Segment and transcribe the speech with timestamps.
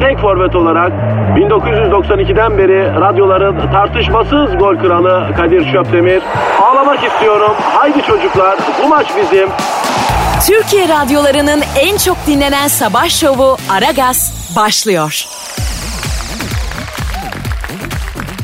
[0.00, 0.92] tek forvet olarak
[1.36, 6.22] 1992'den beri radyoların tartışmasız gol kralı Kadir Şöpdemir.
[6.62, 7.52] Ağlamak istiyorum.
[7.60, 9.48] Haydi çocuklar bu maç bizim.
[10.46, 15.26] Türkiye radyolarının en çok dinlenen sabah şovu Aragaz başlıyor.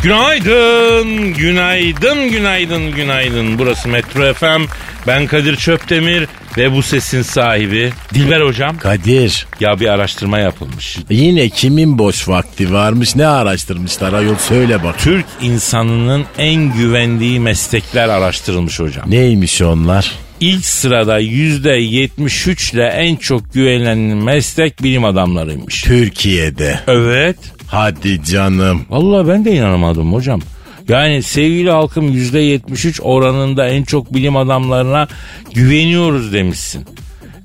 [0.02, 3.58] Günaydın, günaydın, günaydın, günaydın.
[3.58, 4.62] Burası Metro FM.
[5.06, 8.78] Ben Kadir Çöptemir ve bu sesin sahibi Dilber Hocam.
[8.78, 10.98] Kadir Ya bir araştırma yapılmış.
[11.10, 14.98] yine kimin boş vakti varmış ne araştırmışlar ayol söyle bak.
[14.98, 19.10] Türk insanının en güvendiği meslekler araştırılmış hocam.
[19.10, 20.12] Neymiş onlar?
[20.40, 25.82] İlk sırada %73 ile en çok güvenilen meslek bilim adamlarıymış.
[25.82, 26.80] Türkiye'de.
[26.86, 27.36] Evet.
[27.66, 28.82] Hadi canım.
[28.90, 30.40] Vallahi ben de inanamadım hocam.
[30.88, 35.08] Yani sevgili halkım %73 oranında en çok bilim adamlarına
[35.54, 36.86] güveniyoruz demişsin.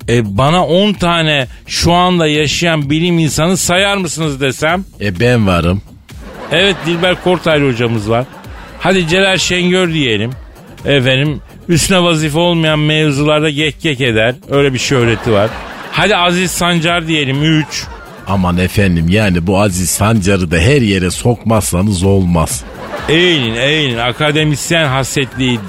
[0.08, 4.84] E bana 10 tane şu anda yaşayan bilim insanı sayar mısınız desem?
[5.00, 5.82] E ben varım.
[6.52, 8.24] Evet Dilber Kortaylı hocamız var.
[8.80, 10.30] Hadi Celal Şengör diyelim.
[10.84, 14.34] Efendim üstüne vazife olmayan mevzularda gek gek eder.
[14.50, 15.50] Öyle bir şöhreti var.
[15.92, 17.66] Hadi Aziz Sancar diyelim 3.
[18.28, 22.64] Aman efendim yani bu Aziz Sancar'ı da her yere sokmazsanız olmaz.
[23.08, 25.60] Eğilin eğilin akademisyen hasretliği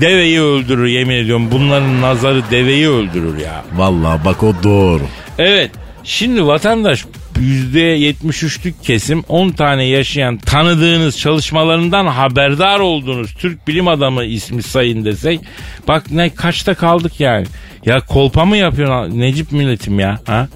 [0.00, 1.48] deveyi öldürür yemin ediyorum.
[1.50, 3.64] Bunların nazarı deveyi öldürür ya.
[3.76, 5.02] Vallahi bak o doğru.
[5.38, 5.70] Evet
[6.04, 7.04] şimdi vatandaş
[7.40, 15.40] %73'lük kesim 10 tane yaşayan tanıdığınız çalışmalarından haberdar olduğunuz Türk bilim adamı ismi sayın desek
[15.88, 17.46] bak ne kaçta kaldık yani.
[17.86, 20.48] Ya kolpa mı yapıyorsun Necip milletim ya ha?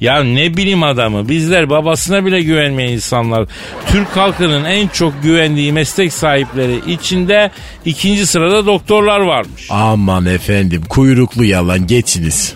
[0.00, 3.48] Ya ne bilim adamı bizler babasına bile güvenmeyen insanlar.
[3.86, 7.50] Türk halkının en çok güvendiği meslek sahipleri içinde
[7.84, 9.66] ikinci sırada doktorlar varmış.
[9.70, 12.54] Aman efendim kuyruklu yalan geçiniz.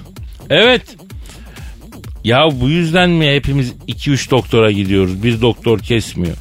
[0.50, 0.82] Evet.
[2.24, 5.22] Ya bu yüzden mi hepimiz 2-3 doktora gidiyoruz?
[5.22, 6.36] Bir doktor kesmiyor.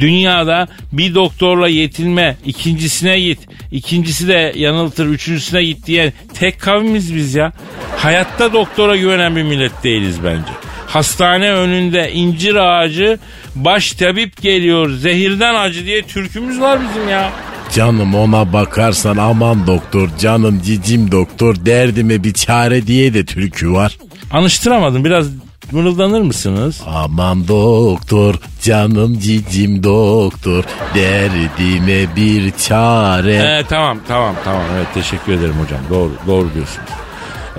[0.00, 3.38] Dünyada bir doktorla yetinme, ikincisine git,
[3.72, 7.52] ikincisi de yanıltır, üçüncüsüne git diyen tek kavimiz biz ya.
[7.96, 10.52] Hayatta doktora güvenen bir millet değiliz bence.
[10.86, 13.18] Hastane önünde incir ağacı,
[13.54, 17.30] baş tabip geliyor, zehirden acı diye türkümüz var bizim ya.
[17.74, 23.98] Canım ona bakarsan aman doktor canım cicim doktor derdime bir çare diye de türkü var.
[24.30, 25.26] Anıştıramadım biraz
[25.72, 26.82] mırıldanır mısınız?
[26.86, 33.34] Aman doktor canım cicim doktor derdime bir çare.
[33.36, 36.88] Ee, tamam tamam tamam evet teşekkür ederim hocam doğru doğru diyorsunuz.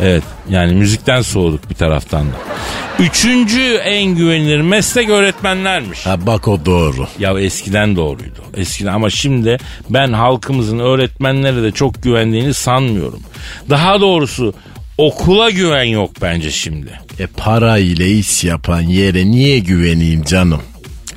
[0.01, 2.35] Evet yani müzikten soğuduk bir taraftan da.
[3.00, 6.06] Üçüncü en güvenilir meslek öğretmenlermiş.
[6.06, 7.07] Ha bak o doğru.
[7.19, 8.41] Ya eskiden doğruydu.
[8.53, 9.57] Eskiden ama şimdi
[9.89, 13.19] ben halkımızın öğretmenlere de çok güvendiğini sanmıyorum.
[13.69, 14.53] Daha doğrusu
[14.97, 16.99] okula güven yok bence şimdi.
[17.19, 20.61] E para ile iş yapan yere niye güveneyim canım?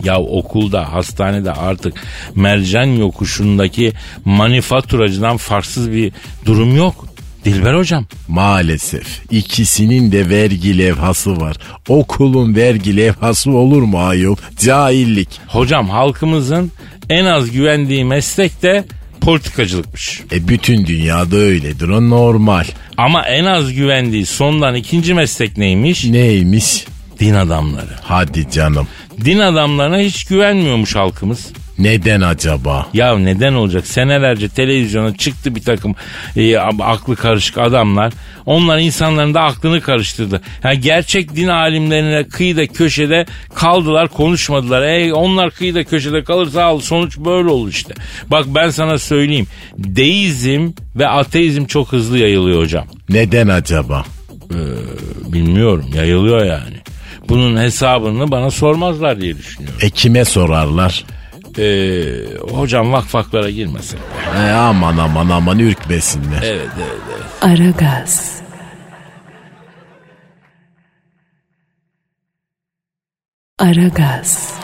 [0.04, 1.94] Ya okulda, hastanede artık
[2.34, 3.92] mercan yokuşundaki
[4.24, 6.12] manifaturacıdan farksız bir
[6.46, 7.06] durum yok.
[7.44, 8.06] Dilber hocam.
[8.28, 11.56] Maalesef ikisinin de vergi levhası var.
[11.88, 14.36] Okulun vergi levhası olur mu ayol?
[14.58, 15.28] Cahillik.
[15.46, 16.72] Hocam halkımızın
[17.10, 18.84] en az güvendiği meslek de
[19.20, 20.20] politikacılıkmış.
[20.32, 22.64] E bütün dünyada öyledir o normal.
[22.96, 26.04] Ama en az güvendiği sondan ikinci meslek neymiş?
[26.04, 26.84] Neymiş?
[27.20, 27.94] Din adamları.
[28.02, 28.88] Hadi canım.
[29.24, 31.48] Din adamlarına hiç güvenmiyormuş halkımız.
[31.80, 32.86] Neden acaba?
[32.94, 33.86] Ya neden olacak?
[33.86, 35.94] Senelerce televizyona çıktı bir takım
[36.36, 38.12] e, aklı karışık adamlar.
[38.46, 40.40] Onlar insanların da aklını karıştırdı.
[40.64, 44.82] Yani gerçek din alimlerine kıyıda köşede kaldılar konuşmadılar.
[44.82, 47.94] E, onlar kıyıda köşede kalırsa al sonuç böyle olur işte.
[48.30, 49.46] Bak ben sana söyleyeyim.
[49.78, 52.86] Deizm ve ateizm çok hızlı yayılıyor hocam.
[53.08, 54.04] Neden acaba?
[55.26, 56.76] Bilmiyorum yayılıyor yani.
[57.28, 59.78] Bunun hesabını bana sormazlar diye düşünüyorum.
[59.82, 61.04] E kime sorarlar?
[61.58, 62.12] Ee,
[62.50, 63.98] hocam vakfaklara girmesin.
[64.36, 66.42] E aman aman aman ürkmesinler.
[66.42, 67.60] Evet evet evet.
[67.60, 68.40] Aragaz.
[73.58, 74.54] Aragaz.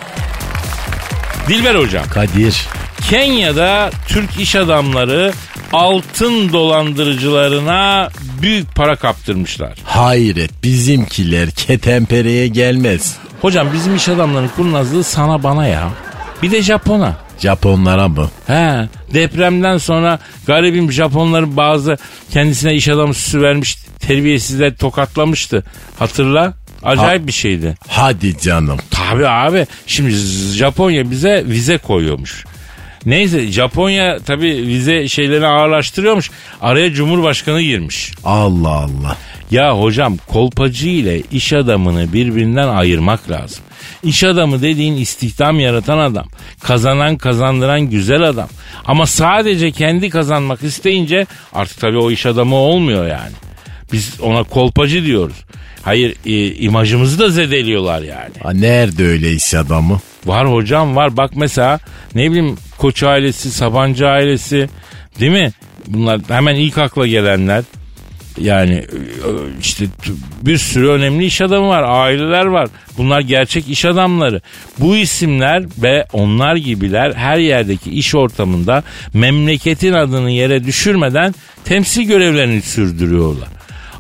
[1.49, 2.05] Dilber hocam.
[2.15, 2.67] Kadir.
[3.11, 5.33] Kenya'da Türk iş adamları
[5.73, 8.09] altın dolandırıcılarına
[8.43, 9.79] büyük para kaptırmışlar.
[9.85, 13.17] Hayret bizimkiler ketempereye gelmez.
[13.43, 15.89] Hocam bizim iş adamlarının kurnazlığı sana bana ya.
[16.43, 17.17] Bir de Japon'a.
[17.39, 18.31] Japonlara mı?
[18.47, 21.97] He, depremden sonra garibim Japonların bazı
[22.31, 25.65] kendisine iş adamı süsü vermiş terbiyesizler tokatlamıştı.
[25.99, 26.55] Hatırla.
[26.83, 27.75] Acayip Ha- bir şeydi.
[27.89, 28.79] Hadi canım.
[28.91, 29.67] Tabii abi.
[29.87, 30.11] Şimdi
[30.55, 32.45] Japonya bize vize koyuyormuş.
[33.07, 36.31] Neyse Japonya tabii vize şeylerini ağırlaştırıyormuş.
[36.61, 38.13] Araya Cumhurbaşkanı girmiş.
[38.25, 39.17] Allah Allah.
[39.51, 43.65] Ya hocam kolpacı ile iş adamını birbirinden ayırmak lazım.
[44.03, 46.27] İş adamı dediğin istihdam yaratan adam.
[46.63, 48.49] Kazanan kazandıran güzel adam.
[48.85, 53.33] Ama sadece kendi kazanmak isteyince artık tabii o iş adamı olmuyor yani.
[53.93, 55.37] Biz ona kolpacı diyoruz.
[55.83, 58.35] Hayır e, imajımızı da zedeliyorlar yani.
[58.43, 60.01] Ha, nerede öyle iş adamı?
[60.27, 61.17] Var hocam var.
[61.17, 61.79] Bak mesela
[62.15, 64.69] ne bileyim Koç ailesi, Sabancı ailesi
[65.21, 65.53] değil mi?
[65.87, 67.65] Bunlar hemen ilk akla gelenler.
[68.41, 69.29] Yani e,
[69.61, 69.85] işte
[70.43, 72.69] bir sürü önemli iş adamı var, aileler var.
[72.99, 74.41] Bunlar gerçek iş adamları.
[74.79, 78.83] Bu isimler ve onlar gibiler her yerdeki iş ortamında
[79.15, 81.35] memleketin adını yere düşürmeden
[81.65, 83.49] temsil görevlerini sürdürüyorlar.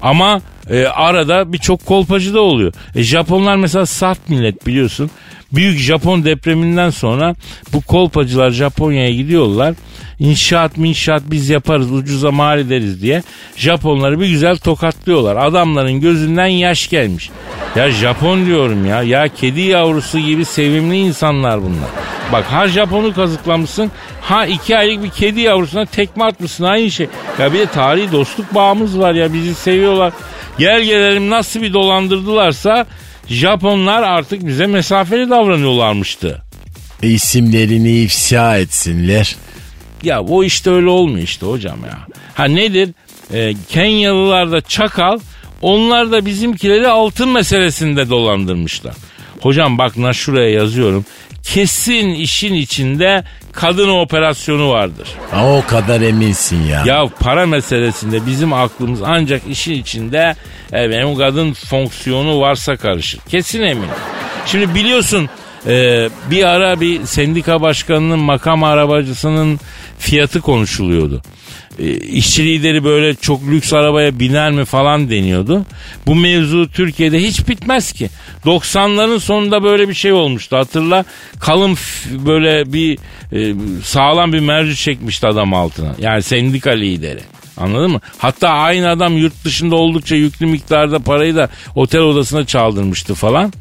[0.02, 0.40] Ama
[0.70, 2.72] e, arada birçok kolpacı da oluyor.
[2.94, 5.10] E, Japonlar mesela saf millet biliyorsun.
[5.52, 7.34] Büyük Japon depreminden sonra
[7.72, 9.74] bu kolpacılar Japonya'ya gidiyorlar.
[10.18, 13.22] İnşaat minşaat biz yaparız ucuza mal ederiz diye
[13.56, 15.36] Japonları bir güzel tokatlıyorlar.
[15.36, 17.30] Adamların gözünden yaş gelmiş.
[17.76, 19.02] Ya Japon diyorum ya.
[19.02, 21.88] Ya kedi yavrusu gibi sevimli insanlar bunlar.
[22.32, 23.90] Bak ha Japon'u kazıklamışsın
[24.20, 27.06] ha iki aylık bir kedi yavrusuna tekme atmışsın aynı şey.
[27.38, 30.12] Ya bir de tarihi dostluk bağımız var ya bizi seviyorlar.
[30.58, 32.86] Gel gelelim nasıl bir dolandırdılarsa
[33.28, 36.42] Japonlar artık bize mesafeli davranıyorlarmıştı.
[37.02, 39.36] İsimlerini ifşa etsinler.
[40.06, 41.98] Ya o işte öyle olmuyor işte hocam ya.
[42.34, 42.90] Ha nedir?
[43.32, 45.18] Ee, Kenyalılar da çakal
[45.62, 48.94] onlar da bizimkileri altın meselesinde dolandırmışlar.
[49.40, 51.04] Hocam bak na şuraya yazıyorum.
[51.42, 55.08] Kesin işin içinde kadın operasyonu vardır.
[55.42, 56.82] O kadar eminsin ya.
[56.86, 60.34] Ya para meselesinde bizim aklımız ancak işin içinde
[60.72, 63.20] efendim, kadın fonksiyonu varsa karışır.
[63.28, 63.88] Kesin eminim.
[64.46, 65.28] Şimdi biliyorsun
[65.66, 69.60] e, bir ara bir sendika başkanının makam arabacısının
[69.98, 71.22] fiyatı konuşuluyordu.
[71.78, 75.66] E, işçi lideri böyle çok lüks arabaya biner mi falan deniyordu.
[76.06, 78.10] Bu mevzu Türkiye'de hiç bitmez ki.
[78.44, 81.04] 90'ların sonunda böyle bir şey olmuştu hatırla.
[81.40, 81.76] Kalın
[82.26, 82.98] böyle bir
[83.32, 83.54] e,
[83.84, 85.94] sağlam bir merci çekmişti adam altına.
[85.98, 87.20] Yani sendika lideri.
[87.56, 88.00] Anladın mı?
[88.18, 93.52] Hatta aynı adam yurt dışında oldukça yüklü miktarda parayı da otel odasına çaldırmıştı falan.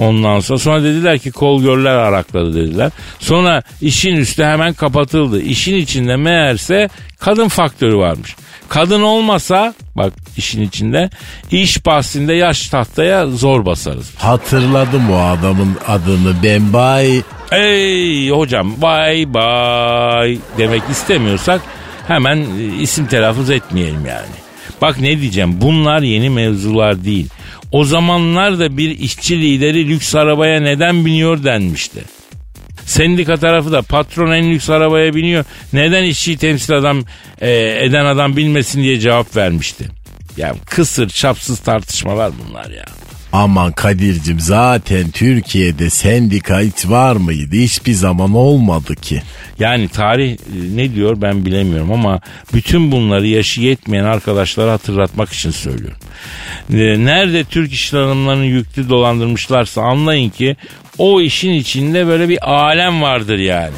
[0.00, 2.90] Ondan sonra sonra dediler ki kol görler arakladı dediler.
[3.18, 5.42] Sonra işin üstü hemen kapatıldı.
[5.42, 6.88] İşin içinde meğerse
[7.18, 8.36] kadın faktörü varmış.
[8.68, 11.10] Kadın olmasa bak işin içinde
[11.50, 14.14] iş bahsinde yaş tahtaya zor basarız.
[14.18, 17.22] Hatırladım o adamın adını ben bay.
[17.52, 21.60] Ey hocam bay bay demek istemiyorsak
[22.08, 22.46] hemen
[22.80, 24.40] isim telaffuz etmeyelim yani.
[24.82, 27.28] Bak ne diyeceğim bunlar yeni mevzular değil.
[27.72, 32.04] O zamanlar da bir işçi lideri lüks arabaya neden biniyor denmişti.
[32.84, 35.44] Sendika tarafı da patron en lüks arabaya biniyor.
[35.72, 37.02] Neden işçiyi temsil adam
[37.40, 37.50] e,
[37.84, 39.88] eden adam bilmesin diye cevap vermişti.
[40.36, 42.84] Ya kısır çapsız tartışmalar bunlar ya.
[43.32, 47.56] Aman Kadir'cim zaten Türkiye'de sendika hiç var mıydı?
[47.56, 49.22] Hiçbir zaman olmadı ki.
[49.58, 50.36] Yani tarih e,
[50.76, 52.20] ne diyor ben bilemiyorum ama
[52.54, 55.98] bütün bunları yaşı yetmeyen arkadaşlara hatırlatmak için söylüyorum.
[56.72, 60.56] E, Nerede Türk iş hanımlarını yüklü dolandırmışlarsa anlayın ki
[60.98, 63.74] o işin içinde böyle bir alem vardır yani.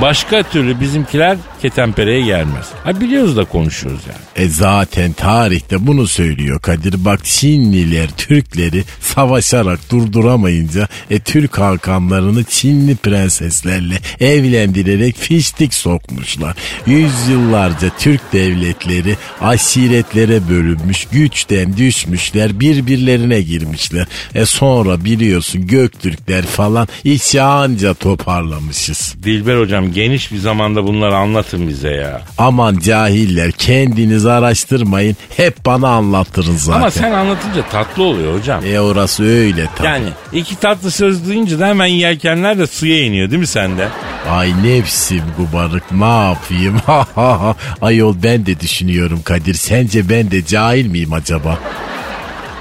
[0.00, 2.66] Başka türlü bizimkiler ketempereye gelmez.
[2.84, 4.46] Ha biliyoruz da konuşuyoruz yani.
[4.46, 7.04] E zaten tarihte bunu söylüyor Kadir.
[7.04, 16.56] Bak Çinliler Türkleri savaşarak durduramayınca e, Türk hakanlarını Çinli prenseslerle evlendirerek fiştik sokmuşlar.
[16.86, 24.06] Yüzyıllarca Türk devletleri aşiretlere bölünmüş, güçten düşmüşler, birbirlerine girmişler.
[24.34, 29.14] E sonra biliyorsun Göktürkler falan işi anca toparlamışız.
[29.22, 32.20] Dilber hocam geniş bir zamanda bunları anlatın bize ya.
[32.38, 36.80] Aman cahiller kendiniz araştırmayın hep bana anlattırın zaten.
[36.80, 38.60] Ama sen anlatınca tatlı oluyor hocam.
[38.66, 39.86] E orası öyle tabii.
[39.86, 43.88] Yani iki tatlı söz duyunca da hemen yelkenler de suya iniyor değil mi sende?
[44.30, 46.76] Ay nefsim gubarık ne yapayım?
[47.82, 49.54] Ayol ben de düşünüyorum Kadir.
[49.54, 51.58] Sence ben de cahil miyim acaba?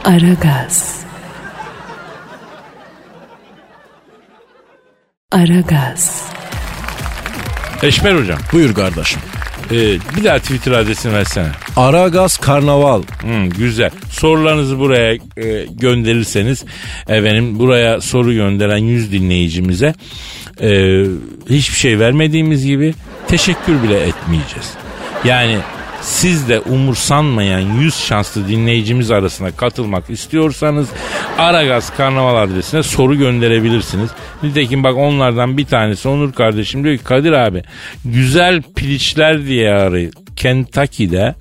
[0.05, 0.97] Aragaz.
[5.31, 6.21] Aragaz.
[7.83, 8.39] Eşmer hocam.
[8.53, 9.21] Buyur kardeşim.
[9.71, 9.75] e,
[10.17, 11.47] bir daha Twitter adresini versene.
[11.75, 13.01] Aragaz Karnaval.
[13.21, 13.89] Hmm, güzel.
[14.11, 16.65] Sorularınızı buraya e, gönderirseniz
[17.07, 19.93] efendim buraya soru gönderen 100 dinleyicimize
[20.61, 20.69] e,
[21.49, 22.93] hiçbir şey vermediğimiz gibi
[23.27, 24.69] teşekkür bile etmeyeceğiz.
[25.25, 25.57] Yani
[26.01, 30.87] siz de umursanmayan 100 şanslı dinleyicimiz arasına katılmak istiyorsanız
[31.37, 34.09] Aragaz Karnaval adresine soru gönderebilirsiniz.
[34.43, 37.63] Nitekim bak onlardan bir tanesi Onur kardeşim diyor ki Kadir abi
[38.05, 41.35] güzel piliçler diyarı Kentucky'de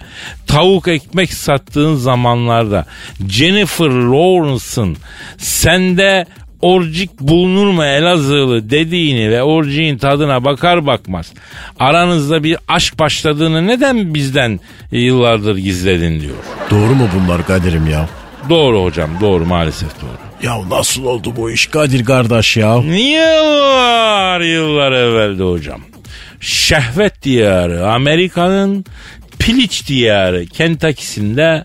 [0.47, 2.87] tavuk ekmek sattığın zamanlarda
[3.29, 4.97] Jennifer Lawrence'ın
[5.39, 6.27] sende
[6.63, 11.33] orcik bulunur mu Elazığlı dediğini ve orciğin tadına bakar bakmaz
[11.81, 14.61] aranızda bir aşk başladığını neden bizden
[14.91, 16.37] yıllardır gizledin diyor.
[16.71, 18.09] Doğru mu bunlar Kadir'im ya?
[18.49, 20.47] Doğru hocam doğru maalesef doğru.
[20.47, 22.75] Ya nasıl oldu bu iş Kadir kardeş ya?
[22.77, 25.81] Yıllar yıllar evvelde hocam.
[26.41, 28.85] Şehvet diyarı Amerika'nın
[29.39, 31.65] piliç diyarı Kentucky'sinde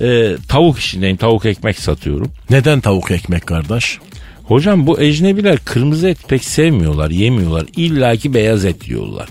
[0.00, 2.32] e, tavuk işindeyim tavuk ekmek satıyorum.
[2.50, 3.98] Neden tavuk ekmek kardeş?
[4.44, 7.64] Hocam bu ecnebiler kırmızı et pek sevmiyorlar, yemiyorlar.
[7.76, 9.28] İlla ki beyaz et yiyorlar.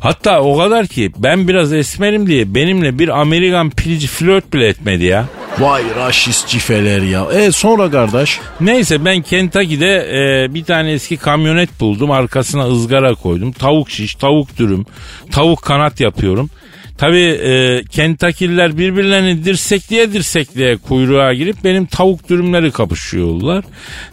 [0.00, 5.04] Hatta o kadar ki ben biraz esmerim diye benimle bir Amerikan pilici flört bile etmedi
[5.04, 5.28] ya.
[5.58, 7.26] Vay raşist cifeler ya.
[7.32, 8.40] E sonra kardeş?
[8.60, 12.10] Neyse ben Kentucky'de e, bir tane eski kamyonet buldum.
[12.10, 13.52] Arkasına ızgara koydum.
[13.52, 14.86] Tavuk şiş, tavuk dürüm,
[15.30, 16.50] tavuk kanat yapıyorum.
[16.98, 23.64] Tabii e, Kentucky'liler birbirlerini dirsekliye dirsekliye kuyruğa girip benim tavuk dürümleri kapışıyorlar.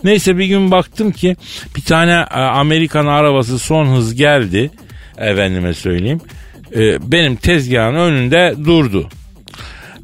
[0.03, 1.35] Neyse bir gün baktım ki
[1.75, 4.71] bir tane e, Amerikan arabası son hız geldi.
[5.17, 6.21] Efendime söyleyeyim.
[6.75, 9.09] E, benim tezgahın önünde durdu.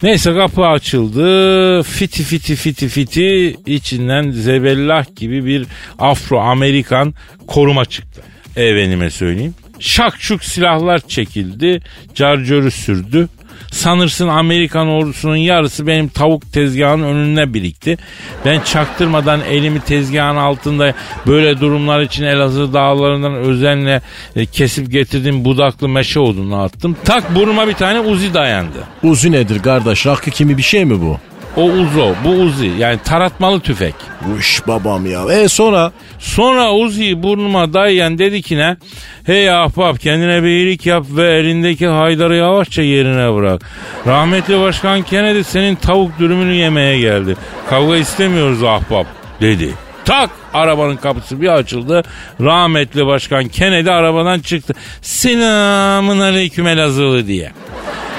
[0.04, 1.84] Neyse kapı açıldı.
[1.84, 5.66] Fiti fiti fiti fiti içinden zebellah gibi bir
[6.00, 7.14] Afro Amerikan
[7.48, 8.22] koruma çıktı.
[8.56, 9.56] Efendime söyleyeyim.
[9.80, 11.82] Şakşuk silahlar çekildi.
[12.16, 13.30] Carcörü sürdü.
[13.72, 17.98] Sanırsın Amerikan ordusunun yarısı benim tavuk tezgahının önüne birikti.
[18.46, 20.94] Ben çaktırmadan elimi tezgahın altında
[21.28, 24.02] böyle durumlar için Elazığ dağlarından özenle
[24.36, 26.98] e, kesip getirdiğim budaklı meşe odunu attım.
[27.06, 28.84] Tak burnuma bir tane uzi dayandı.
[29.04, 30.06] Uzi nedir kardeş?
[30.06, 31.20] Rakı kimi bir şey mi bu?
[31.58, 32.72] O Uzo, bu Uzi.
[32.78, 33.96] Yani taratmalı tüfek.
[34.38, 35.34] Uş babam ya.
[35.34, 35.92] E sonra?
[36.20, 38.78] Sonra Uzi'yi burnuma dayayan dedi ki ne?
[39.26, 43.62] Hey ahbap kendine bir iyilik yap ve elindeki haydarı yavaşça yerine bırak.
[44.08, 47.36] Rahmetli Başkan Kennedy senin tavuk dürümünü yemeye geldi.
[47.70, 49.08] Kavga istemiyoruz ahbap
[49.42, 49.74] dedi.
[50.08, 52.04] Tak arabanın kapısı bir açıldı.
[52.42, 54.74] Rahmetli Başkan Kennedy arabadan çıktı.
[55.02, 57.52] Selamın aleyküm Elazığlı diye.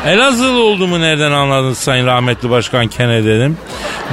[0.06, 3.56] Elazığlı olduğumu nereden anladın Sayın Rahmetli Başkan Kene dedim.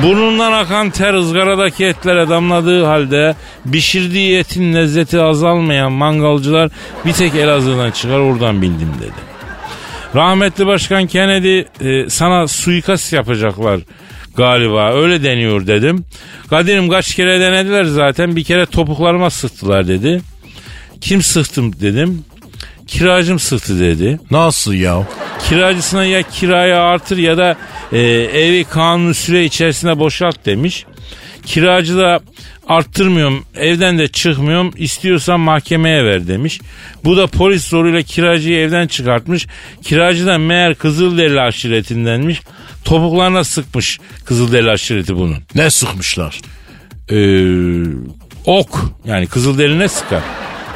[0.04, 3.36] Burnundan akan ter ızgaradaki etlere damladığı halde
[3.72, 6.70] pişirdiği etin lezzeti azalmayan mangalcılar
[7.06, 9.36] bir tek Elazığ'dan çıkar oradan bildim dedi.
[10.16, 13.80] Rahmetli Başkan Kennedy e, sana suikast yapacaklar
[14.38, 16.06] galiba öyle deniyor dedim.
[16.50, 20.22] Kadir'im kaç kere denediler zaten bir kere topuklarıma sıktılar dedi.
[21.02, 22.26] Kim sıktım dedim.
[22.88, 24.20] Kiracım sıktı dedi.
[24.32, 25.08] Nasıl ya?
[25.50, 27.56] Kiracısına ya kirayı artır ya da
[27.92, 28.00] e,
[28.34, 30.86] evi kanun süre içerisinde boşalt demiş.
[31.46, 32.20] Kiracı da
[32.68, 36.60] arttırmıyorum evden de çıkmıyorum istiyorsan mahkemeye ver demiş.
[37.04, 39.48] Bu da polis zoruyla kiracıyı evden çıkartmış.
[39.84, 42.42] Kiracı da meğer Kızılderili aşiretindenmiş.
[42.86, 45.38] Topuklarına sıkmış Kızılderili aşireti bunun.
[45.56, 46.42] Ne sıkmışlar?
[47.12, 47.84] Ee,
[48.46, 50.24] ok yani Kızılderili sıkar?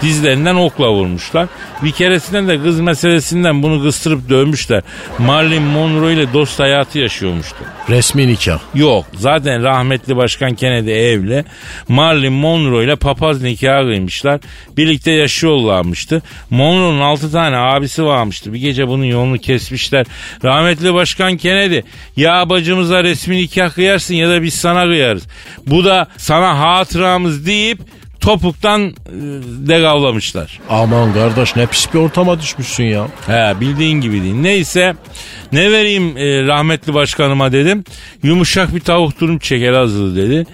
[0.01, 1.47] Dizlerinden okla vurmuşlar.
[1.83, 4.83] Bir keresinden de kız meselesinden bunu kıstırıp dövmüşler.
[5.17, 7.57] Marilyn Monroe ile dost hayatı yaşıyormuştu.
[7.89, 8.59] Resmi nikah.
[8.75, 11.45] Yok zaten rahmetli başkan Kennedy evli.
[11.87, 14.39] Marilyn Monroe ile papaz nikahı kıymışlar.
[14.77, 16.21] Birlikte yaşıyorlarmıştı.
[16.49, 18.53] Monroe'nun altı tane abisi varmıştı.
[18.53, 20.05] Bir gece bunun yolunu kesmişler.
[20.43, 21.79] Rahmetli başkan Kennedy
[22.15, 25.27] ya bacımıza resmi nikah kıyarsın ya da biz sana kıyarız.
[25.67, 27.79] Bu da sana hatıramız deyip
[28.19, 28.93] topuktan e,
[29.67, 30.59] degavlamışlar.
[30.69, 33.07] Aman kardeş ne pis bir ortama düşmüşsün ya.
[33.27, 34.35] He bildiğin gibi değil.
[34.35, 34.95] Neyse
[35.51, 37.83] ne vereyim e, rahmetli başkanıma dedim.
[38.23, 40.45] Yumuşak bir tavuk durum çek Elazığ dedi.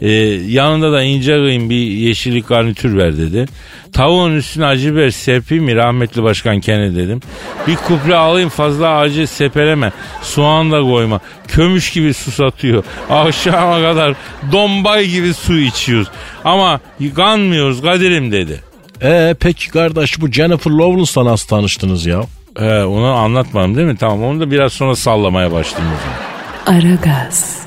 [0.00, 0.10] E,
[0.48, 3.46] yanında da ince kıyım bir yeşillik garnitür ver dedi.
[3.92, 7.20] Tavuğun üstüne acı biber serpeyim mi rahmetli başkan Kene dedim.
[7.66, 9.92] Bir kuple alayım fazla acı sepeleme.
[10.22, 11.20] Soğan da koyma.
[11.48, 12.84] Kömüş gibi su satıyor.
[13.10, 14.14] Akşama kadar
[14.52, 16.08] dombay gibi su içiyoruz.
[16.44, 18.60] Ama yıkanmıyoruz Kadir'im dedi.
[19.02, 22.20] E peki kardeş bu Jennifer Lawrence'la nasıl tanıştınız ya?
[22.58, 23.96] He, onu anlatmadım değil mi?
[23.96, 26.80] Tamam onu da biraz sonra sallamaya başlayayım o zaman.
[26.80, 27.64] Aragaz.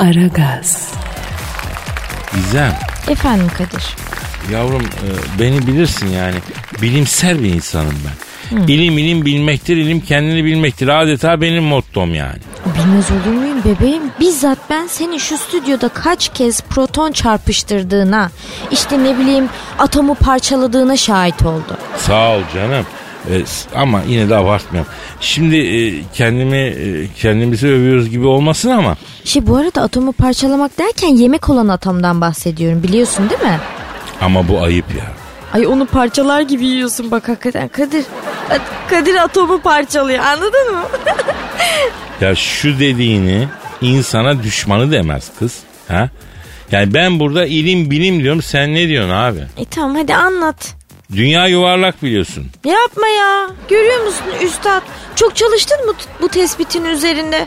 [0.00, 0.92] Aragaz.
[2.34, 2.72] Gizem.
[3.08, 3.96] Efendim Kadir.
[4.52, 5.08] Yavrum e,
[5.40, 6.34] beni bilirsin yani.
[6.82, 8.56] Bilimsel bir insanım ben.
[8.68, 10.88] İlim ilim bilmektir, ilim kendini bilmektir.
[10.88, 12.38] Adeta benim mottom yani.
[12.66, 14.02] Bilmez olur muyum bebeğim?
[14.20, 18.30] Bizzat ben senin şu stüdyoda kaç kez proton çarpıştırdığına,
[18.70, 21.78] işte ne bileyim atomu parçaladığına şahit oldu.
[21.96, 22.86] Sağ ol canım.
[23.30, 23.42] E,
[23.74, 24.92] ama yine de abartmıyorum.
[25.20, 31.08] Şimdi e, kendimi e, kendimizi övüyoruz gibi olmasın ama Şey bu arada atomu parçalamak derken
[31.08, 33.58] yemek olan atomdan bahsediyorum biliyorsun değil mi?
[34.20, 35.04] ama bu ayıp ya.
[35.54, 38.04] Ay onu parçalar gibi yiyorsun bak hakikaten Kadir.
[38.90, 40.82] Kadir atomu parçalıyor anladın mı?
[42.20, 43.48] Ya şu dediğini
[43.80, 45.58] insana düşmanı demez kız.
[45.88, 46.08] Ha?
[46.72, 49.40] Yani ben burada ilim bilim diyorum sen ne diyorsun abi?
[49.56, 50.74] e tamam hadi anlat.
[51.12, 52.46] Dünya yuvarlak biliyorsun.
[52.64, 53.46] Yapma ya.
[53.68, 54.82] Görüyor musun üstad?
[55.16, 57.46] Çok çalıştın mı bu tespitin üzerinde?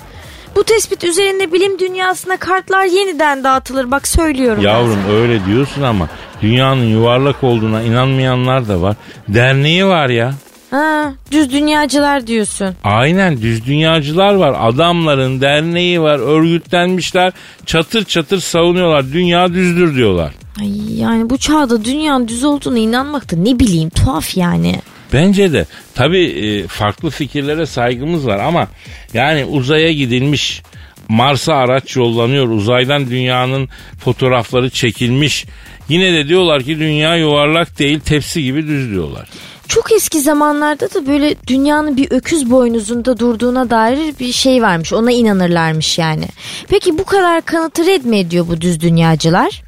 [0.55, 4.63] Bu tespit üzerinde bilim dünyasına kartlar yeniden dağıtılır bak söylüyorum.
[4.63, 6.10] ben Yavrum öyle diyorsun ama
[6.41, 8.95] dünyanın yuvarlak olduğuna inanmayanlar da var.
[9.27, 10.33] Derneği var ya.
[10.72, 12.75] Ha, düz dünyacılar diyorsun.
[12.83, 14.55] Aynen düz dünyacılar var.
[14.60, 16.19] Adamların derneği var.
[16.19, 17.33] Örgütlenmişler.
[17.65, 19.13] Çatır çatır savunuyorlar.
[19.13, 20.33] Dünya düzdür diyorlar.
[20.62, 24.81] Ay, yani bu çağda dünyanın düz olduğuna inanmak da ne bileyim tuhaf yani.
[25.13, 25.65] Bence de
[25.96, 28.67] tabii e, farklı fikirlere saygımız var ama
[29.13, 30.62] yani uzaya gidilmiş
[31.10, 35.46] Mars'a araç yollanıyor uzaydan dünyanın fotoğrafları çekilmiş
[35.89, 39.29] yine de diyorlar ki dünya yuvarlak değil tepsi gibi düz diyorlar.
[39.67, 44.93] Çok eski zamanlarda da böyle dünyanın bir öküz boynuzunda durduğuna dair bir şey varmış.
[44.93, 46.27] Ona inanırlarmış yani.
[46.70, 49.63] Peki bu kadar kanıtı red mi ediyor bu düz dünyacılar?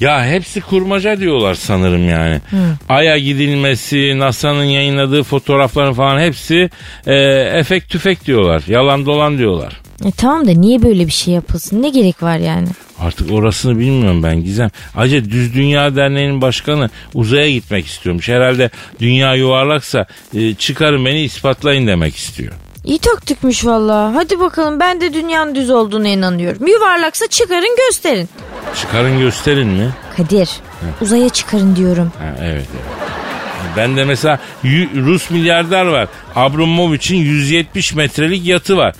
[0.00, 2.40] Ya hepsi kurmaca diyorlar sanırım yani.
[2.88, 6.70] Ay'a gidilmesi, NASA'nın yayınladığı fotoğrafların falan hepsi
[7.06, 7.14] e,
[7.58, 8.62] efekt tüfek diyorlar.
[8.66, 9.80] Yalan dolan diyorlar.
[10.04, 11.82] E tamam da niye böyle bir şey yapılsın?
[11.82, 12.68] Ne gerek var yani?
[13.00, 14.70] Artık orasını bilmiyorum ben Gizem.
[14.96, 18.28] Acaba Düz Dünya Derneği'nin başkanı uzaya gitmek istiyormuş.
[18.28, 22.52] Herhalde dünya yuvarlaksa e, çıkarın beni ispatlayın demek istiyor.
[22.84, 24.14] İyi taktikmiş valla.
[24.14, 26.66] Hadi bakalım ben de dünyanın düz olduğuna inanıyorum.
[26.66, 28.28] Yuvarlaksa çıkarın gösterin.
[28.80, 29.90] Çıkarın gösterin mi?
[30.16, 30.50] Kadir
[31.00, 32.12] uzaya çıkarın diyorum.
[32.18, 33.02] Ha, evet, evet.
[33.76, 34.38] Ben de mesela
[34.96, 36.08] Rus milyarder var.
[36.34, 38.94] Abramovich'in 170 metrelik yatı var.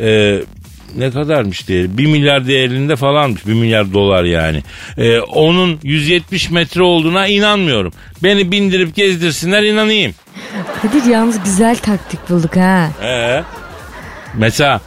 [0.00, 0.40] Ee,
[0.96, 1.98] ne kadarmış değeri?
[1.98, 3.46] 1 milyar değerinde falanmış.
[3.46, 4.62] 1 milyar dolar yani.
[4.98, 7.92] Ee, onun 170 metre olduğuna inanmıyorum.
[8.22, 10.14] Beni bindirip gezdirsinler inanayım.
[10.82, 12.90] Kadir yalnız güzel taktik bulduk ha.
[13.02, 13.42] Ee,
[14.34, 14.80] mesela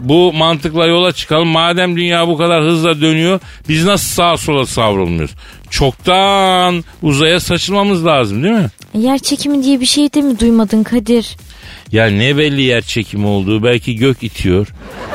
[0.00, 1.48] bu mantıkla yola çıkalım.
[1.48, 5.34] Madem dünya bu kadar hızla dönüyor biz nasıl sağa sola savrulmuyoruz?
[5.70, 8.68] Çoktan uzaya saçılmamız lazım değil mi?
[8.94, 11.36] Yer çekimi diye bir şey de mi duymadın Kadir?
[11.92, 14.68] Ya ne belli yer çekimi olduğu belki gök itiyor.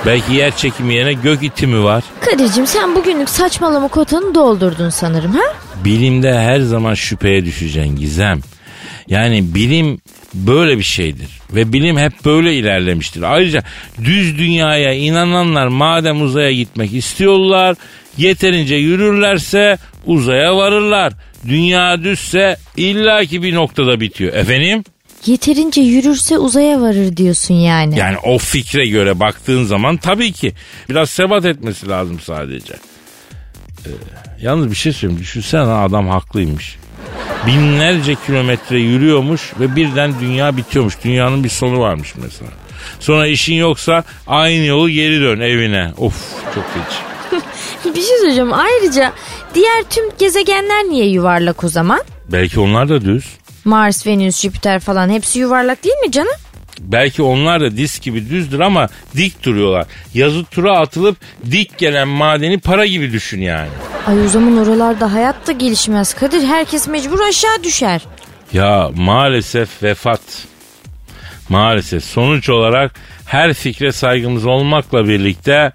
[0.05, 2.03] Belki yer çekimi yerine gök itimi var.
[2.21, 5.43] Kadir'cim sen bugünlük saçmalama kotanı doldurdun sanırım ha?
[5.85, 8.39] Bilimde her zaman şüpheye düşeceksin Gizem.
[9.07, 9.99] Yani bilim
[10.33, 11.27] böyle bir şeydir.
[11.51, 13.21] Ve bilim hep böyle ilerlemiştir.
[13.21, 13.63] Ayrıca
[14.03, 17.75] düz dünyaya inananlar madem uzaya gitmek istiyorlar,
[18.17, 21.13] yeterince yürürlerse uzaya varırlar.
[21.47, 24.33] Dünya düzse illaki bir noktada bitiyor.
[24.33, 24.83] Efendim?
[25.25, 27.99] Yeterince yürürse uzaya varır diyorsun yani.
[27.99, 30.53] Yani o fikre göre baktığın zaman tabii ki
[30.89, 32.73] biraz sebat etmesi lazım sadece.
[33.85, 33.89] Ee,
[34.41, 35.21] yalnız bir şey söyleyeyim.
[35.21, 36.77] Düşünsene adam haklıymış.
[37.47, 40.93] Binlerce kilometre yürüyormuş ve birden dünya bitiyormuş.
[41.03, 42.51] Dünyanın bir sonu varmış mesela.
[42.99, 45.91] Sonra işin yoksa aynı yolu geri dön evine.
[45.97, 46.15] Of
[46.55, 47.41] çok geç.
[47.95, 48.53] Bir şey söyleyeceğim.
[48.53, 49.13] Ayrıca
[49.53, 51.99] diğer tüm gezegenler niye yuvarlak o zaman?
[52.31, 53.25] Belki onlar da düz.
[53.67, 56.33] Mars, Venüs, Jüpiter falan hepsi yuvarlak değil mi canım?
[56.79, 59.85] Belki onlar da disk gibi düzdür ama dik duruyorlar.
[60.13, 61.17] Yazı tura atılıp
[61.51, 63.69] dik gelen madeni para gibi düşün yani.
[64.07, 66.43] Ay o zaman oralarda hayat da gelişmez Kadir.
[66.43, 68.01] Herkes mecbur aşağı düşer.
[68.53, 70.21] Ya maalesef vefat.
[71.49, 72.91] Maalesef sonuç olarak
[73.25, 75.71] her fikre saygımız olmakla birlikte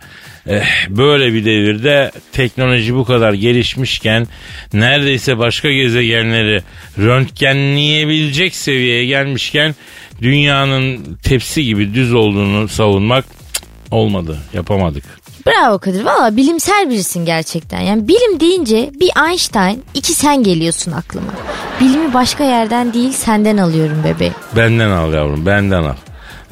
[0.88, 4.26] böyle bir devirde teknoloji bu kadar gelişmişken
[4.72, 6.62] neredeyse başka gezegenleri
[6.98, 9.74] röntgenleyebilecek seviyeye gelmişken
[10.22, 13.42] dünyanın tepsi gibi düz olduğunu savunmak cık,
[13.90, 15.04] olmadı yapamadık.
[15.46, 16.04] Bravo Kadir.
[16.04, 17.80] Valla bilimsel birisin gerçekten.
[17.80, 21.32] Yani bilim deyince bir Einstein, iki sen geliyorsun aklıma.
[21.80, 24.34] Bilimi başka yerden değil senden alıyorum bebeğim.
[24.56, 25.96] Benden al yavrum benden al.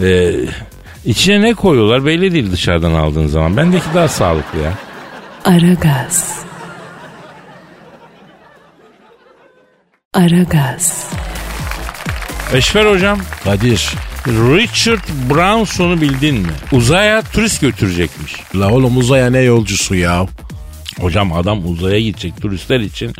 [0.03, 0.33] Ee,
[1.05, 3.57] içine ne koyuyorlar belli değil dışarıdan aldığın zaman.
[3.57, 4.73] Bendeki daha sağlıklı ya.
[5.45, 6.41] Aragaz.
[10.15, 11.11] Aragaz.
[12.53, 13.91] Eşver hocam Kadir.
[14.27, 16.53] Richard Branson'u bildin mi?
[16.73, 18.35] Uzaya turist götürecekmiş.
[18.55, 20.27] La oğlum uzaya ne yolcusu ya?
[21.01, 23.13] Hocam adam uzaya gidecek turistler için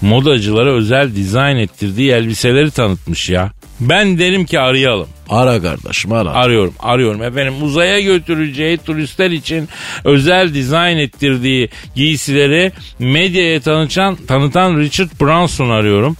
[0.00, 3.50] modacılara özel dizayn ettirdiği elbiseleri tanıtmış ya.
[3.88, 5.08] Ben derim ki arayalım.
[5.28, 6.30] Ara kardeşim ara.
[6.30, 7.22] Arıyorum, arıyorum.
[7.22, 9.68] Efendim uzaya götüreceği turistler için
[10.04, 16.16] özel dizayn ettirdiği giysileri medyaya tanıtan, tanıtan Richard Branson arıyorum.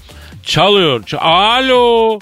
[0.47, 1.03] Çalıyor.
[1.03, 2.19] Ç- Alo.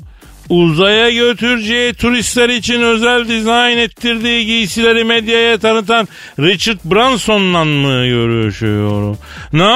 [0.51, 6.09] Uzaya götüreceği turistler için özel dizayn ettirdiği giysileri medyaya tanıtan
[6.39, 9.19] Richard Branson'la mı görüşüyorum?
[9.53, 9.73] Ne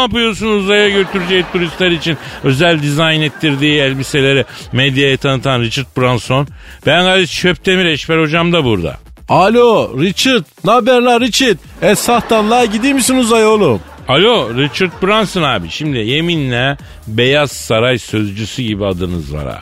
[0.00, 6.48] yapıyorsun uzaya götüreceği turistler için özel dizayn ettirdiği elbiseleri medyaya tanıtan Richard Branson?
[6.86, 8.96] Ben Halis Çöptemir Eşber hocam da burada.
[9.28, 10.44] Alo Richard.
[10.64, 11.56] Ne haber la Richard?
[11.82, 13.80] Esahtan la gidiyor musun uzaya oğlum?
[14.10, 19.60] Alo Richard Branson abi şimdi yeminle Beyaz Saray sözcüsü gibi adınız var ha.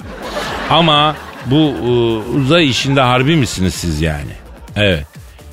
[0.70, 1.90] Ama bu e,
[2.38, 4.30] uzay işinde harbi misiniz siz yani?
[4.76, 5.04] Evet.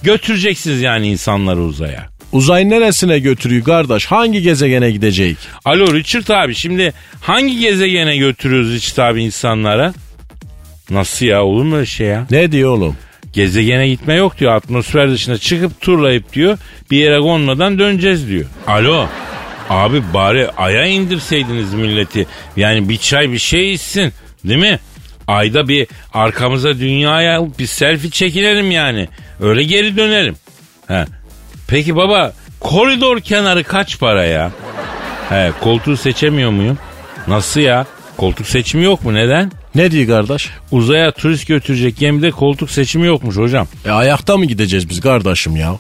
[0.04, 2.10] Götüreceksiniz yani insanları uzaya.
[2.32, 4.06] Uzay neresine götürüyor kardeş?
[4.06, 5.38] Hangi gezegene gidecek?
[5.66, 9.94] Alo Richard abi şimdi hangi gezegene götürüyoruz Richard abi insanlara?
[10.90, 12.28] Nasıl ya olur mu öyle şey ya?
[12.32, 12.96] Ne diyor oğlum?
[13.36, 14.56] Gezegene gitme yok diyor.
[14.56, 16.58] Atmosfer dışına çıkıp turlayıp diyor.
[16.92, 18.46] Bir yere konmadan döneceğiz diyor.
[18.68, 19.08] Alo.
[19.70, 22.28] Abi bari aya indirseydiniz milleti.
[22.58, 24.14] Yani bir çay bir şey içsin.
[24.46, 24.80] Değil mi?
[25.28, 29.08] Ayda bir arkamıza dünyaya bir selfie çekilelim yani.
[29.42, 30.36] Öyle geri dönelim.
[30.88, 31.06] He.
[31.68, 34.52] Peki baba koridor kenarı kaç para ya?
[35.30, 36.78] He, koltuğu seçemiyor muyum?
[37.28, 37.86] Nasıl ya?
[38.18, 39.14] Koltuk seçimi yok mu?
[39.14, 39.52] Neden?
[39.76, 40.50] Ne diyor kardeş?
[40.72, 43.68] Uzaya turist götürecek gemide koltuk seçimi yokmuş hocam.
[43.86, 45.76] E ayakta mı gideceğiz biz kardeşim ya?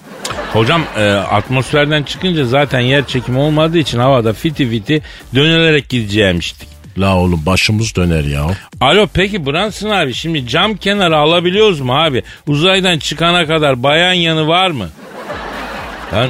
[0.53, 5.01] Hocam e, atmosferden çıkınca zaten yer çekimi olmadığı için havada fiti fiti
[5.36, 6.67] dönelerek gideceğimiştik.
[6.97, 8.47] La oğlum başımız döner ya.
[8.81, 12.23] Alo peki Branson abi şimdi cam kenarı alabiliyoruz mu abi?
[12.47, 14.89] Uzaydan çıkana kadar bayan yanı var mı?
[16.13, 16.29] Lan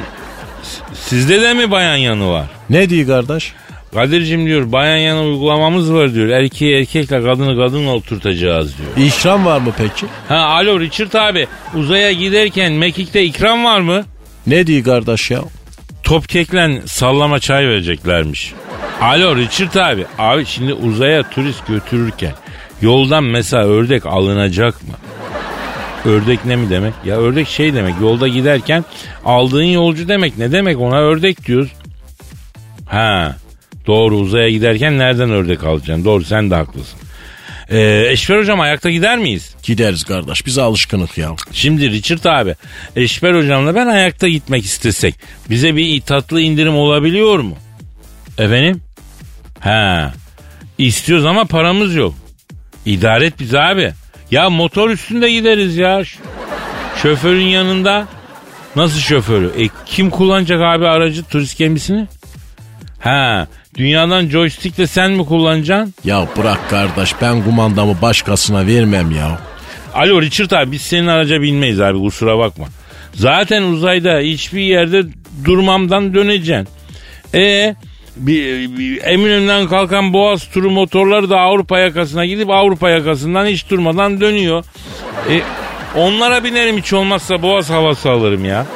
[0.94, 2.46] sizde de mi bayan yanı var?
[2.70, 3.52] Ne diyor kardeş?
[3.94, 6.28] Kadir'cim diyor bayan yanı uygulamamız var diyor.
[6.28, 9.06] Erkeği erkekle kadını kadınla oturtacağız diyor.
[9.08, 10.06] İşram var mı peki?
[10.28, 14.04] Ha alo Richard abi uzaya giderken mekikte ikram var mı?
[14.46, 15.40] Ne diyor kardeş ya?
[16.06, 18.52] top kekle sallama çay vereceklermiş.
[19.00, 20.06] Alo Richard abi.
[20.18, 22.32] Abi şimdi uzaya turist götürürken
[22.82, 24.94] yoldan mesela ördek alınacak mı?
[26.04, 26.94] Ördek ne mi demek?
[27.04, 28.84] Ya ördek şey demek yolda giderken
[29.24, 30.38] aldığın yolcu demek.
[30.38, 31.72] Ne demek ona ördek diyoruz.
[32.86, 33.36] Ha
[33.86, 36.04] doğru uzaya giderken nereden ördek alacaksın?
[36.04, 36.98] Doğru sen de haklısın.
[37.70, 39.54] Ee, Eşver hocam ayakta gider miyiz?
[39.62, 41.30] Gideriz kardeş biz alışkınık ya.
[41.52, 42.54] Şimdi Richard abi,
[42.96, 45.14] Eşber hocamla ben ayakta gitmek istesek
[45.50, 47.56] bize bir tatlı indirim olabiliyor mu?
[48.38, 48.82] Efendim?
[49.60, 50.12] Ha.
[50.78, 52.14] İstiyoruz ama paramız yok.
[52.86, 53.92] İdare et bizi abi.
[54.30, 56.02] Ya motor üstünde gideriz ya.
[57.02, 58.08] Şoförün yanında.
[58.76, 59.52] Nasıl şoförü?
[59.58, 62.06] E, kim kullanacak abi aracı turist gemisini?
[63.00, 63.46] Ha.
[63.76, 65.94] Dünyadan joystickle sen mi kullanacaksın?
[66.04, 69.38] Ya bırak kardeş ben kumandamı başkasına vermem ya.
[69.94, 72.66] Alo Richard abi biz senin araca binmeyiz abi kusura bakma.
[73.14, 75.02] Zaten uzayda hiçbir yerde
[75.44, 76.68] durmamdan döneceksin.
[77.34, 77.74] E
[78.16, 84.20] bir, bir Eminönü'nden kalkan Boğaz turu motorları da Avrupa yakasına gidip Avrupa yakasından hiç durmadan
[84.20, 84.64] dönüyor.
[85.30, 85.40] E,
[85.96, 88.66] onlara binerim hiç olmazsa Boğaz havası alırım ya.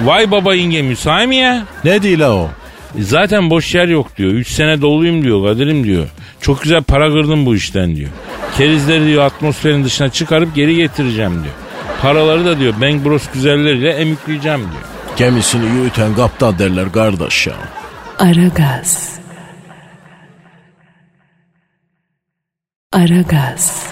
[0.00, 1.64] Vay baba inge müsait mi ya?
[1.84, 2.50] Ne la o?
[2.98, 4.32] Zaten boş yer yok diyor.
[4.32, 6.06] 3 sene doluyum diyor Kadir'im diyor.
[6.40, 8.10] Çok güzel para kırdım bu işten diyor.
[8.56, 11.54] Kerizleri diyor atmosferin dışına çıkarıp geri getireceğim diyor.
[12.02, 14.82] Paraları da diyor Bank Bros güzelleriyle emükleyeceğim diyor.
[15.16, 17.54] Gemisini yürüten kaptan derler kardeş ya.
[18.18, 19.18] Aragaz.
[22.92, 23.86] Aragaz.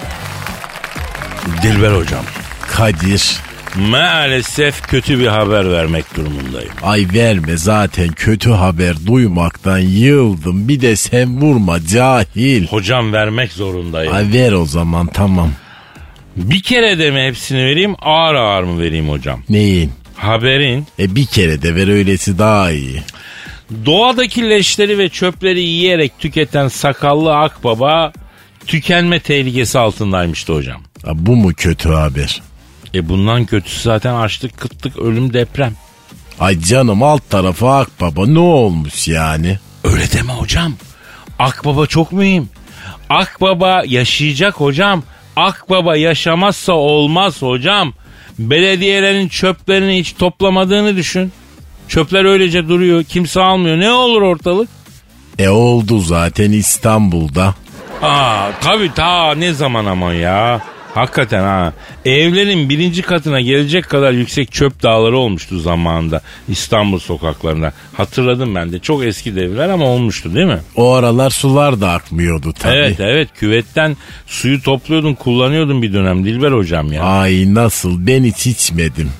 [1.62, 2.24] Dilber hocam.
[2.72, 3.45] Kadir
[3.76, 6.70] Maalesef kötü bir haber vermek durumundayım.
[6.82, 10.68] ay verme zaten kötü haber duymaktan yıldım.
[10.68, 12.66] Bir de sen vurma cahil.
[12.66, 14.14] Hocam vermek zorundayım.
[14.14, 15.50] Ay ver o zaman tamam.
[16.36, 19.42] Bir kere de mi hepsini vereyim ağır ağır mı vereyim hocam?
[19.48, 19.92] Neyin?
[20.16, 23.02] Haberin E bir kere de ver öylesi daha iyi.
[23.86, 28.12] doğadaki leşleri ve çöpleri yiyerek tüketen sakallı akbaba
[28.66, 30.82] tükenme tehlikesi altındaymıştı hocam.
[31.04, 32.42] Ha, bu mu kötü haber?
[32.94, 35.74] E bundan kötüsü zaten açlık, kıtlık, ölüm, deprem.
[36.40, 39.58] Ay canım alt tarafı akbaba ne olmuş yani?
[39.84, 40.72] Öyle deme hocam.
[41.38, 42.48] Akbaba çok mühim.
[43.10, 45.02] Akbaba yaşayacak hocam.
[45.36, 47.92] Akbaba yaşamazsa olmaz hocam.
[48.38, 51.32] Belediyelerin çöplerini hiç toplamadığını düşün.
[51.88, 53.04] Çöpler öylece duruyor.
[53.04, 53.78] Kimse almıyor.
[53.80, 54.68] Ne olur ortalık?
[55.38, 57.54] E oldu zaten İstanbul'da.
[58.02, 60.60] Aa tabii ta ne zaman ama ya.
[60.96, 61.72] Hakikaten ha.
[62.04, 67.72] Evlerin birinci katına gelecek kadar yüksek çöp dağları olmuştu zamanında İstanbul sokaklarında.
[67.92, 68.78] Hatırladım ben de.
[68.78, 70.58] Çok eski devler ama olmuştu değil mi?
[70.76, 72.76] O aralar sular da akmıyordu tabii.
[72.76, 77.02] Evet evet küvetten suyu topluyordun kullanıyordun bir dönem Dilber hocam ya.
[77.02, 79.10] Ay nasıl ben hiç içmedim.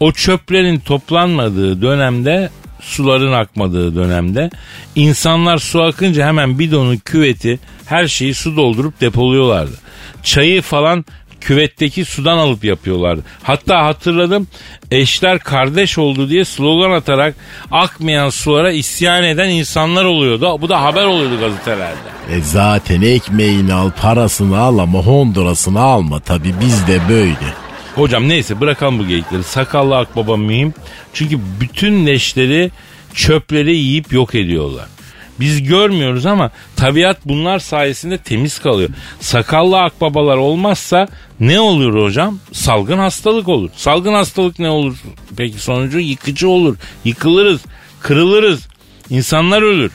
[0.00, 4.50] O çöplerin toplanmadığı dönemde suların akmadığı dönemde
[4.94, 9.87] insanlar su akınca hemen bidonu küveti her şeyi su doldurup depoluyorlardı.
[10.28, 11.04] Çayı falan
[11.40, 13.22] küvetteki sudan alıp yapıyorlardı.
[13.42, 14.48] Hatta hatırladım
[14.90, 17.34] eşler kardeş oldu diye slogan atarak
[17.70, 20.60] akmayan sulara isyan eden insanlar oluyordu.
[20.60, 21.96] Bu da haber oluyordu gazetelerde.
[22.30, 27.54] E zaten ekmeğini al parasını al ama Honduras'ını alma tabii bizde böyle.
[27.94, 29.42] Hocam neyse bırakalım bu geyikleri.
[29.44, 30.74] Sakallı akbaba mühim.
[31.12, 32.70] Çünkü bütün leşleri
[33.14, 34.86] çöpleri yiyip yok ediyorlar.
[35.40, 38.90] Biz görmüyoruz ama tabiat bunlar sayesinde temiz kalıyor.
[39.20, 41.08] Sakallı akbabalar olmazsa
[41.40, 42.38] ne olur hocam?
[42.52, 43.70] Salgın hastalık olur.
[43.76, 44.96] Salgın hastalık ne olur?
[45.36, 46.76] Peki sonucu yıkıcı olur.
[47.04, 47.60] Yıkılırız,
[48.00, 48.68] kırılırız.
[49.10, 49.92] İnsanlar ölür.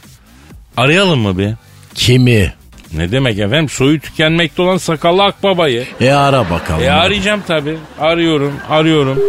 [0.78, 1.54] Arayalım mı bir?
[1.96, 2.54] Kimi?
[2.94, 3.70] Ne demek efendim?
[3.70, 5.88] Soyu tükenmekte olan sakallı akbabayı.
[6.02, 6.84] E ara bakalım.
[6.84, 7.78] E arayacağım tabii.
[8.00, 9.20] Arıyorum, arıyorum.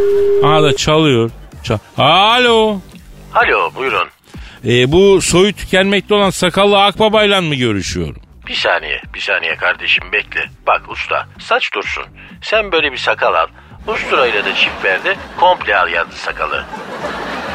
[0.44, 1.30] Aha da çalıyor.
[1.62, 2.80] Çal Alo.
[3.34, 4.08] Alo buyurun.
[4.66, 8.16] E, bu soyu tükenmekte olan sakallı akbabayla mı görüşüyorum?
[8.46, 10.44] Bir saniye bir saniye kardeşim bekle.
[10.66, 12.04] Bak usta saç dursun.
[12.42, 13.46] Sen böyle bir sakal al.
[13.86, 16.64] Usturayla da çift ver de komple al yandı sakalı.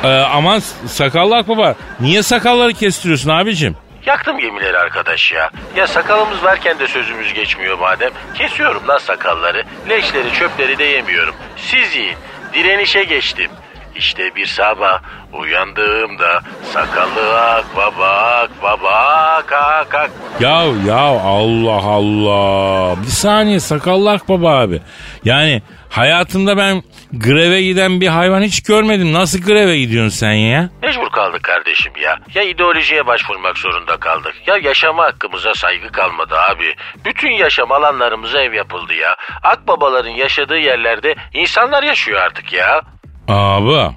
[0.04, 3.76] E, aman sakallı akbaba niye sakalları kestiriyorsun abicim?
[4.06, 5.50] Yaktım gemileri arkadaş ya.
[5.76, 8.12] Ya sakalımız varken de sözümüz geçmiyor madem.
[8.36, 9.64] Kesiyorum lan sakalları.
[9.90, 11.36] Leşleri çöpleri de yemiyorum.
[11.58, 12.16] Siz yiyin.
[12.54, 13.52] Direnişe geçtim.
[14.00, 15.02] İşte bir sabah
[15.34, 16.42] uyandığımda
[16.74, 18.90] sakallı ak baba ak baba
[19.38, 20.12] ak ak ak.
[20.40, 23.02] Ya ya Allah Allah.
[23.02, 24.82] Bir saniye sakallı akbaba abi.
[25.26, 26.84] Yani hayatımda ben
[27.14, 29.14] greve giden bir hayvan hiç görmedim.
[29.14, 30.70] Nasıl greve gidiyorsun sen ya?
[30.84, 32.18] Mecbur kaldık kardeşim ya.
[32.34, 34.34] Ya ideolojiye başvurmak zorunda kaldık.
[34.48, 36.76] Ya yaşama hakkımıza saygı kalmadı abi.
[37.06, 39.16] Bütün yaşam alanlarımıza ev yapıldı ya.
[39.44, 42.82] Akbabaların yaşadığı yerlerde insanlar yaşıyor artık ya.
[43.30, 43.96] Abi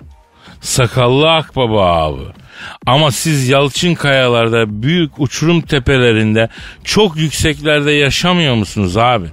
[0.60, 2.22] sakallı akbaba abi.
[2.86, 6.48] Ama siz yalçın kayalarda büyük uçurum tepelerinde
[6.84, 9.26] çok yükseklerde yaşamıyor musunuz abi?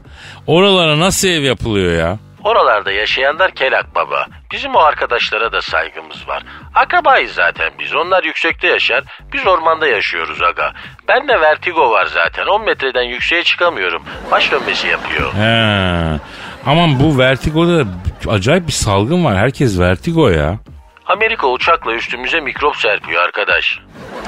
[0.48, 2.18] Oralara nasıl ev yapılıyor ya?
[2.44, 4.26] Oralarda yaşayanlar kel akbaba.
[4.52, 6.44] Bizim o arkadaşlara da saygımız var.
[6.76, 7.96] Akrabayız zaten biz.
[7.96, 9.04] Onlar yüksekte yaşar.
[9.34, 10.74] Biz ormanda yaşıyoruz aga.
[11.08, 12.46] Bende vertigo var zaten.
[12.48, 14.04] 10 metreden yükseğe çıkamıyorum.
[14.32, 15.34] Baş dönmesi yapıyor.
[15.34, 16.20] He.
[16.66, 17.86] Aman bu vertigoda da
[18.28, 19.38] acayip bir salgın var.
[19.38, 20.60] Herkes vertigo ya.
[21.06, 23.80] Amerika uçakla üstümüze mikrop serpiyor arkadaş.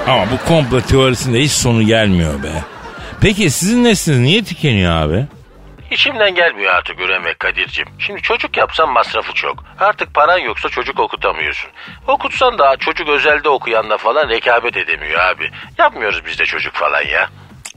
[0.06, 2.52] Ama bu komplo teorisinde hiç sonu gelmiyor be.
[3.20, 5.26] Peki sizin nesliniz niye tükeniyor abi?
[5.90, 7.86] İçimden gelmiyor artık üremek Kadir'cim.
[7.98, 9.64] Şimdi çocuk yapsan masrafı çok.
[9.80, 11.70] Artık paran yoksa çocuk okutamıyorsun.
[12.08, 15.50] Okutsan da çocuk özelde okuyanla falan rekabet edemiyor abi.
[15.78, 17.28] Yapmıyoruz biz de çocuk falan ya.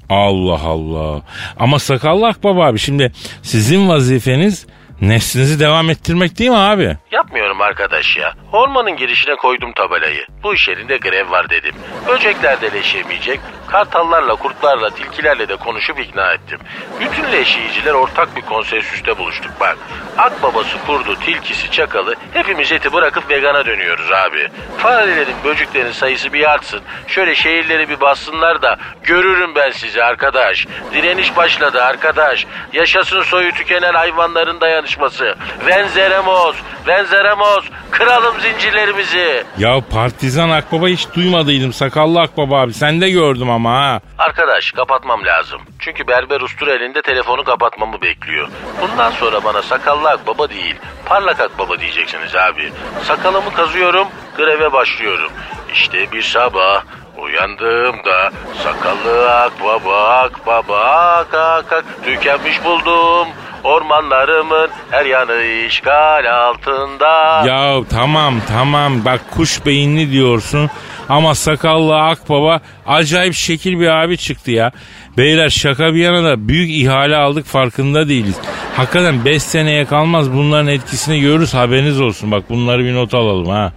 [0.09, 1.21] Allah Allah.
[1.59, 3.11] Ama sakallı akbaba abi şimdi
[3.43, 4.67] sizin vazifeniz
[5.01, 6.97] neslinizi devam ettirmek değil mi abi?
[7.11, 8.33] Yapmıyorum arkadaş ya.
[8.53, 10.25] Ormanın girişine koydum tabelayı.
[10.43, 11.75] Bu iş yerinde grev var dedim.
[12.07, 13.39] Böcekler de leşemeyecek.
[13.67, 16.59] Kartallarla, kurtlarla, tilkilerle de konuşup ikna ettim.
[16.99, 19.77] Bütün leşiyiciler ortak bir konsensüste buluştuk bak.
[20.17, 24.47] Akbabası, kurdu, tilkisi, çakalı hepimiz eti bırakıp vegana dönüyoruz abi.
[24.77, 26.81] Farelerin, böceklerin sayısı bir artsın.
[27.07, 30.67] Şöyle şehirleri bir bassınlar da görürüm ben sizi arkadaş.
[30.93, 32.45] Direniş başladı arkadaş.
[32.73, 35.35] Yaşasın soyu tükenen hayvanların dayanışması.
[35.65, 36.55] Venzeremos,
[36.87, 37.65] Venzeremos.
[37.91, 39.43] Kıralım zincirlerimizi.
[39.57, 42.73] Ya partizan akbaba hiç duymadıydım sakallı akbaba abi.
[42.73, 43.99] Sen de gördüm ama ha.
[44.17, 45.61] Arkadaş kapatmam lazım.
[45.79, 48.47] Çünkü berber ustur elinde telefonu kapatmamı bekliyor.
[48.81, 52.71] Bundan sonra bana sakallı akbaba değil, parlak akbaba diyeceksiniz abi.
[53.03, 55.31] Sakalımı kazıyorum, greve başlıyorum.
[55.73, 56.83] İşte bir sabah
[57.17, 58.31] uyandığımda
[58.63, 63.27] sakallı akbaba akbaba ak ak ak tükenmiş buldum.
[63.65, 67.45] Ormanlarımın her yanı işgal altında.
[67.47, 70.69] Ya tamam tamam bak kuş beyinli diyorsun
[71.09, 74.71] ama sakallı akbaba acayip şekil bir abi çıktı ya.
[75.17, 78.35] Beyler şaka bir yana da büyük ihale aldık farkında değiliz.
[78.75, 82.31] Hakikaten 5 seneye kalmaz bunların etkisini görürüz haberiniz olsun.
[82.31, 83.73] Bak bunları bir not alalım ha.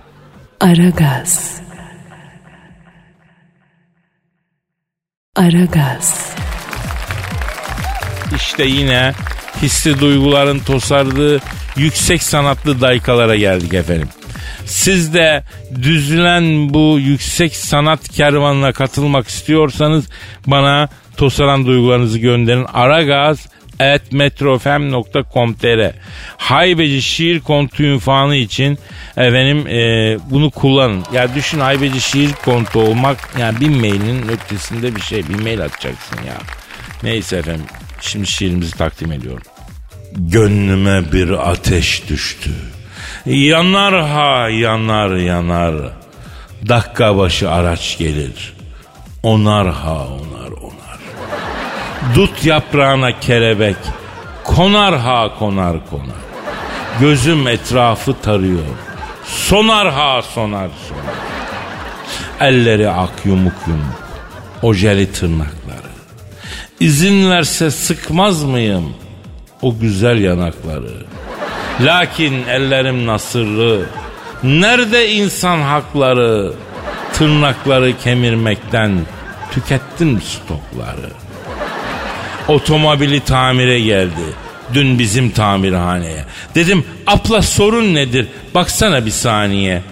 [0.61, 1.61] Aragaz.
[5.37, 6.35] Aragaz.
[8.37, 9.13] İşte yine
[9.63, 11.41] hissi duyguların tosardığı
[11.77, 14.09] yüksek sanatlı daykalara geldik efendim.
[14.65, 15.43] Siz de
[15.83, 20.09] düzülen bu yüksek sanat kervanına katılmak istiyorsanız
[20.47, 22.67] bana tosaran duygularınızı gönderin.
[22.75, 23.49] Aragaz
[23.81, 25.93] at metrofm.com.tr
[26.37, 28.79] Haybeci şiir kontu ünfanı için
[29.17, 31.05] efendim e, bunu kullanın.
[31.13, 35.29] Ya düşün haybeci şiir kontu olmak yani bir mailin ötesinde bir şey.
[35.29, 36.35] Bir mail atacaksın ya.
[37.03, 37.67] Neyse efendim
[38.01, 39.43] şimdi şiirimizi takdim ediyorum.
[40.13, 42.51] Gönlüme bir ateş düştü.
[43.27, 45.75] Yanar ha yanar yanar.
[46.69, 48.55] Dakika başı araç gelir.
[49.23, 50.99] Onar ha onar onar.
[52.15, 53.77] Dut yaprağına kelebek.
[54.45, 56.29] Konar ha konar konar.
[57.01, 58.65] Gözüm etrafı tarıyor.
[59.25, 61.15] Sonar ha sonar sonar.
[62.51, 64.09] Elleri ak yumuk yumuk.
[64.63, 65.68] Ojeli tırnakları.
[66.81, 68.95] İzin verse sıkmaz mıyım
[69.63, 70.95] o güzel yanakları?
[71.81, 73.87] Lakin ellerim nasırlı.
[74.43, 76.53] Nerede insan hakları?
[77.13, 78.99] Tırnakları kemirmekten
[79.51, 81.11] tükettim stokları.
[82.49, 84.25] Otomobili tamire geldi.
[84.75, 86.25] Dün bizim tamirhaneye.
[86.55, 88.27] Dedim abla sorun nedir?
[88.55, 89.83] Baksana bir saniye.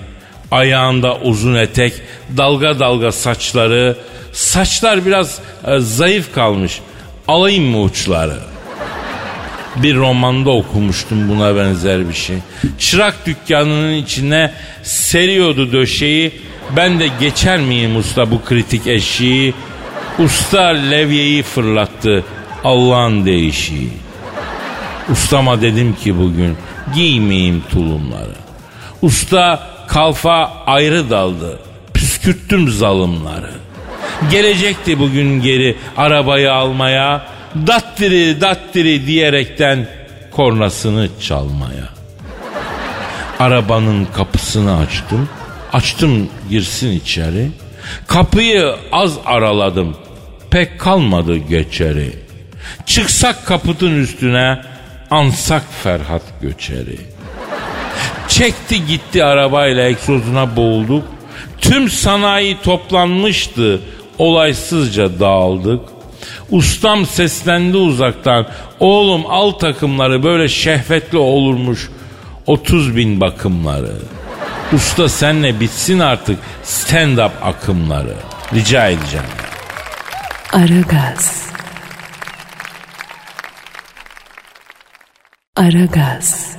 [0.50, 1.92] Ayağında uzun etek,
[2.37, 3.96] dalga dalga saçları.
[4.32, 6.80] Saçlar biraz e, zayıf kalmış.
[7.28, 8.38] Alayım mı uçları?
[9.76, 12.37] Bir romanda okumuştum buna benzer bir şey.
[12.78, 16.32] Çırak dükkanının içine seriyordu döşeyi.
[16.76, 19.54] Ben de geçer miyim usta bu kritik eşiği?
[20.18, 22.24] Usta levyeyi fırlattı.
[22.64, 23.90] Allah'ın değişiği.
[25.12, 26.56] Ustama dedim ki bugün
[26.94, 28.37] giymeyeyim tulumları.
[29.02, 31.59] Usta kalfa ayrı daldı.
[31.94, 33.50] Püskürttüm zalımları.
[34.30, 37.26] Gelecekti bugün geri arabayı almaya.
[37.66, 39.88] Dattiri dattiri diyerekten
[40.30, 41.88] kornasını çalmaya.
[43.38, 45.28] Arabanın kapısını açtım.
[45.72, 47.50] Açtım girsin içeri.
[48.06, 49.96] Kapıyı az araladım.
[50.50, 52.12] Pek kalmadı geçeri.
[52.87, 54.62] Çıksak kaputun üstüne
[55.11, 57.15] ansak Ferhat Göçeri.
[58.37, 61.05] Çekti gitti arabayla egzozuna boğulduk.
[61.61, 63.81] Tüm sanayi toplanmıştı.
[64.18, 65.81] Olaysızca dağıldık.
[66.51, 68.46] Ustam seslendi uzaktan.
[68.81, 71.90] Oğlum al takımları böyle şehvetli olurmuş.
[72.46, 73.92] 30 bin bakımları.
[74.72, 78.14] Usta senle bitsin artık stand up akımları.
[78.55, 79.27] Rica edeceğim.
[80.53, 81.46] Aragaz.
[85.57, 86.55] Aragaz.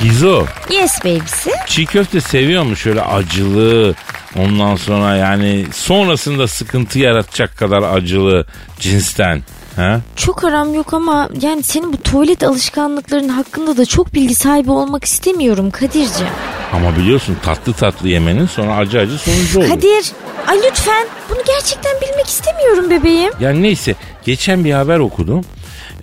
[0.00, 1.50] Gizo Yes babysi.
[1.66, 3.94] çiğ köfte seviyor mu şöyle acılı
[4.38, 8.46] ondan sonra yani sonrasında sıkıntı yaratacak kadar acılı
[8.80, 9.42] cinsten.
[9.76, 10.00] Ha?
[10.16, 15.04] Çok aram yok ama yani senin bu tuvalet alışkanlıkların hakkında da çok bilgi sahibi olmak
[15.04, 16.32] istemiyorum Kadir'ciğim.
[16.72, 19.68] Ama biliyorsun tatlı tatlı yemenin sonra acı acı sonucu olur.
[19.68, 20.12] Kadir
[20.46, 23.32] ay lütfen bunu gerçekten bilmek istemiyorum bebeğim.
[23.40, 25.44] Yani neyse geçen bir haber okudum.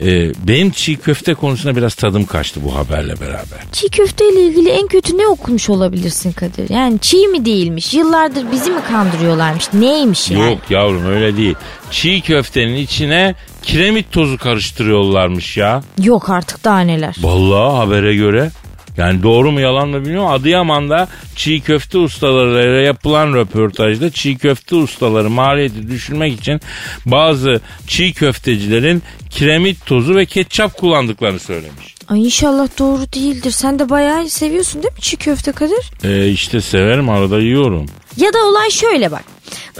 [0.02, 3.60] Ee, benim çiğ köfte konusunda biraz tadım kaçtı bu haberle beraber.
[3.72, 6.70] Çiğ köfteyle ilgili en kötü ne okumuş olabilirsin Kadir?
[6.70, 7.94] Yani çiğ mi değilmiş?
[7.94, 9.74] Yıllardır bizi mi kandırıyorlarmış?
[9.74, 10.52] Neymiş yani?
[10.52, 11.56] Yok yavrum öyle değil.
[11.92, 15.82] Çiğ köftenin içine kiremit tozu karıştırıyorlarmış ya.
[16.04, 17.16] Yok artık daha neler.
[17.22, 18.52] Vallahi habere göre.
[18.98, 20.30] Yani doğru mu yalan mı bilmiyorum.
[20.32, 26.62] Adıyaman'da çiğ köfte ustalarıyla yapılan röportajda çiğ köfte ustaları maliyeti düşürmek için
[27.06, 31.96] bazı çiğ köftecilerin kiremit tozu ve ketçap kullandıklarını söylemiş.
[32.08, 33.52] Ay inşallah doğru değildir.
[33.52, 35.92] Sen de bayağı seviyorsun değil mi çiğ köfte Kadir?
[36.04, 37.86] E işte severim arada yiyorum.
[38.18, 39.24] Ya da olay şöyle bak.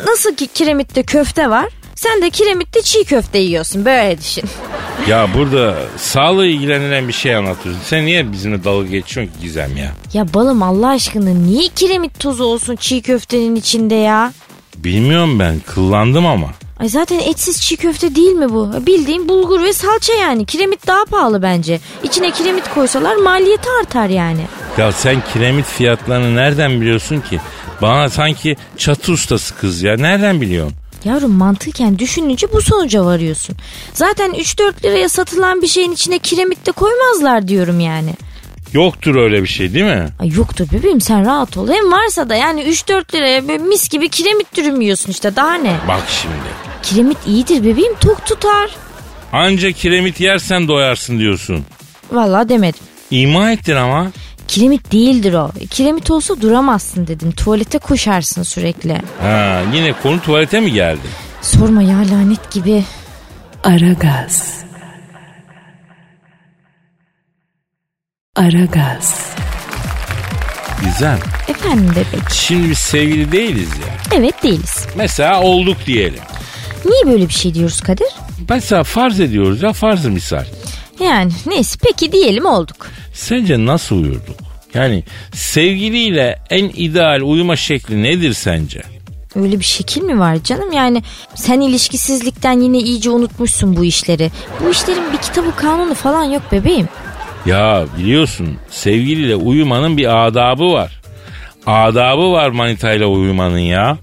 [0.08, 1.68] Nasıl ki kiremitte köfte var.
[1.96, 3.86] Sen de kiremitte çiğ köfte yiyorsun.
[3.86, 4.44] Böyle düşün.
[5.08, 7.82] Ya burada sağlığı ilgilenilen bir şey anlatıyorsun.
[7.86, 9.92] Sen niye bizimle dalga geçiyorsun ki Gizem ya?
[10.14, 14.34] Ya balım Allah aşkına niye kiremit tozu olsun çiğ köftenin içinde ya?
[14.78, 16.48] Bilmiyorum ben kıllandım ama.
[16.80, 18.72] Ay zaten etsiz çiğ köfte değil mi bu?
[18.86, 20.46] Bildiğin bulgur ve salça yani.
[20.46, 21.80] Kiremit daha pahalı bence.
[22.04, 24.42] İçine kiremit koysalar maliyeti artar yani.
[24.78, 27.40] Ya sen kiremit fiyatlarını nereden biliyorsun ki?
[27.82, 29.96] Bana sanki çatı ustası kız ya.
[29.98, 30.76] Nereden biliyorsun?
[31.06, 33.56] Yavrum mantıken düşününce bu sonuca varıyorsun.
[33.94, 38.14] Zaten 3-4 liraya satılan bir şeyin içine kiremit de koymazlar diyorum yani.
[38.74, 40.08] Yoktur öyle bir şey değil mi?
[40.20, 41.70] Ay yoktur bebeğim sen rahat ol.
[41.70, 45.76] Hem varsa da yani 3-4 liraya böyle mis gibi kiremit dürüm yiyorsun işte daha ne?
[45.88, 46.34] Bak şimdi.
[46.84, 48.70] Kiremit iyidir bebeğim tok tutar.
[49.34, 51.66] Anca kiremit yersen doyarsın diyorsun.
[52.12, 52.80] Vallahi demedim.
[53.12, 54.08] İma ettin ama.
[54.48, 55.52] Kiremit değildir o.
[55.70, 57.32] Kiremit olsa duramazsın dedim.
[57.32, 59.02] Tuvalete koşarsın sürekli.
[59.22, 61.08] Ha, yine konu tuvalete mi geldi?
[61.42, 62.84] Sorma ya lanet gibi.
[63.64, 64.58] Aragaz.
[68.36, 69.30] Aragaz.
[70.86, 71.18] Güzel.
[71.48, 72.30] Efendim bebek.
[72.32, 74.18] Şimdi biz sevgili değiliz ya.
[74.20, 74.86] Evet değiliz.
[74.96, 76.20] Mesela olduk diyelim.
[76.86, 78.08] Niye böyle bir şey diyoruz Kadir?
[78.50, 80.46] mesela farz ediyoruz ya farzı misal.
[81.00, 82.88] Yani neyse peki diyelim olduk.
[83.18, 84.36] Sence nasıl uyurduk?
[84.74, 85.04] Yani
[85.34, 88.82] sevgiliyle en ideal uyuma şekli nedir sence?
[89.36, 90.72] Öyle bir şekil mi var canım?
[90.72, 91.04] Yani
[91.36, 94.32] sen ilişkisizlikten yine iyice unutmuşsun bu işleri.
[94.66, 96.90] Bu işlerin bir kitabı kanunu falan yok bebeğim.
[97.46, 101.02] Ya biliyorsun sevgiliyle uyumanın bir adabı var.
[101.66, 103.98] Adabı var manitayla uyumanın ya.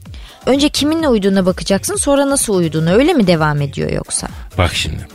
[0.46, 4.28] Önce kiminle uyuduğuna bakacaksın sonra nasıl uyuduğuna öyle mi devam ediyor yoksa?
[4.58, 5.06] Bak şimdi.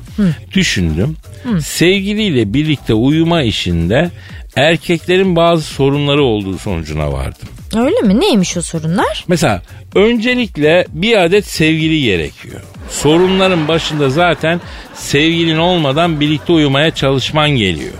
[0.53, 1.17] Düşündüm.
[1.61, 4.11] Sevgiliyle birlikte uyuma işinde
[4.55, 7.47] erkeklerin bazı sorunları olduğu sonucuna vardım.
[7.75, 8.19] Öyle mi?
[8.19, 9.25] Neymiş o sorunlar?
[9.27, 9.61] Mesela
[9.95, 12.61] öncelikle bir adet sevgili gerekiyor.
[12.89, 14.61] Sorunların başında zaten
[14.93, 17.93] sevgilin olmadan birlikte uyumaya çalışman geliyor.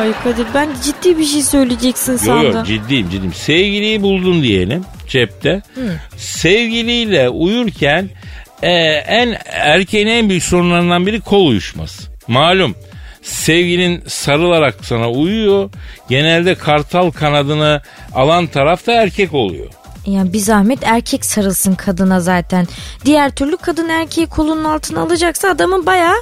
[0.00, 3.32] Ay Kadir ben ciddi bir şey söyleyeceksin Yok yok ciddiyim ciddiyim.
[3.34, 5.62] Sevgiliyi buldun diyelim cepte.
[6.16, 8.08] Sevgiliyle uyurken
[8.62, 8.70] e,
[9.06, 12.02] en erkeğin en büyük sorunlarından biri kol uyuşması.
[12.28, 12.74] Malum
[13.22, 15.70] sevgilin sarılarak sana uyuyor.
[16.08, 17.82] Genelde kartal kanadını
[18.14, 19.66] alan taraf da erkek oluyor.
[20.06, 22.66] Yani bir zahmet erkek sarılsın kadına zaten.
[23.04, 26.16] Diğer türlü kadın erkeği kolunun altına alacaksa adamın bayağı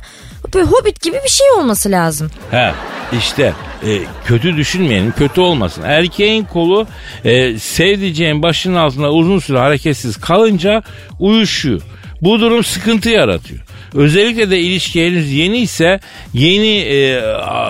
[0.55, 2.31] böyle hobbit gibi bir şey olması lazım.
[2.51, 2.75] Ha
[3.13, 3.53] işte
[3.87, 5.83] e, kötü düşünmeyelim kötü olmasın.
[5.83, 6.87] Erkeğin kolu
[7.25, 10.83] e, sevdiceğin başının altında uzun süre hareketsiz kalınca
[11.19, 11.83] uyuşuyor.
[12.23, 13.61] Bu durum sıkıntı yaratıyor.
[13.95, 16.01] Özellikle de ilişki henüz yeni ise
[16.35, 17.21] yeni e,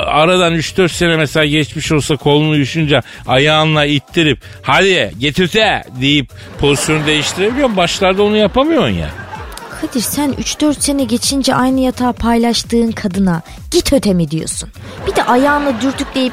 [0.07, 7.76] aradan 3-4 sene mesela geçmiş olsa kolunu uyuşunca ayağınla ittirip hadi getirte deyip pozisyonu değiştirebiliyorsun.
[7.76, 9.11] Başlarda onu yapamıyorsun ya.
[9.80, 14.68] Kadir sen 3-4 sene geçince aynı yatağı paylaştığın kadına git öte mi diyorsun?
[15.07, 16.32] Bir de ayağını dürtükleyip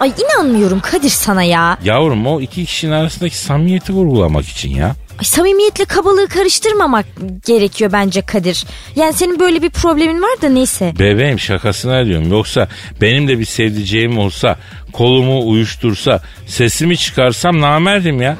[0.00, 1.78] ay inanmıyorum Kadir sana ya.
[1.84, 4.94] Yavrum o iki kişinin arasındaki samimiyeti vurgulamak için ya.
[5.22, 7.06] Ay, samimiyetle kabalığı karıştırmamak
[7.46, 8.64] gerekiyor bence Kadir.
[8.96, 10.92] Yani senin böyle bir problemin var da neyse.
[10.98, 12.30] Bebeğim şakasına diyorum.
[12.30, 12.68] Yoksa
[13.00, 14.56] benim de bir sevdiceğim olsa
[14.92, 18.36] kolumu uyuştursa sesimi çıkarsam namerdim ya.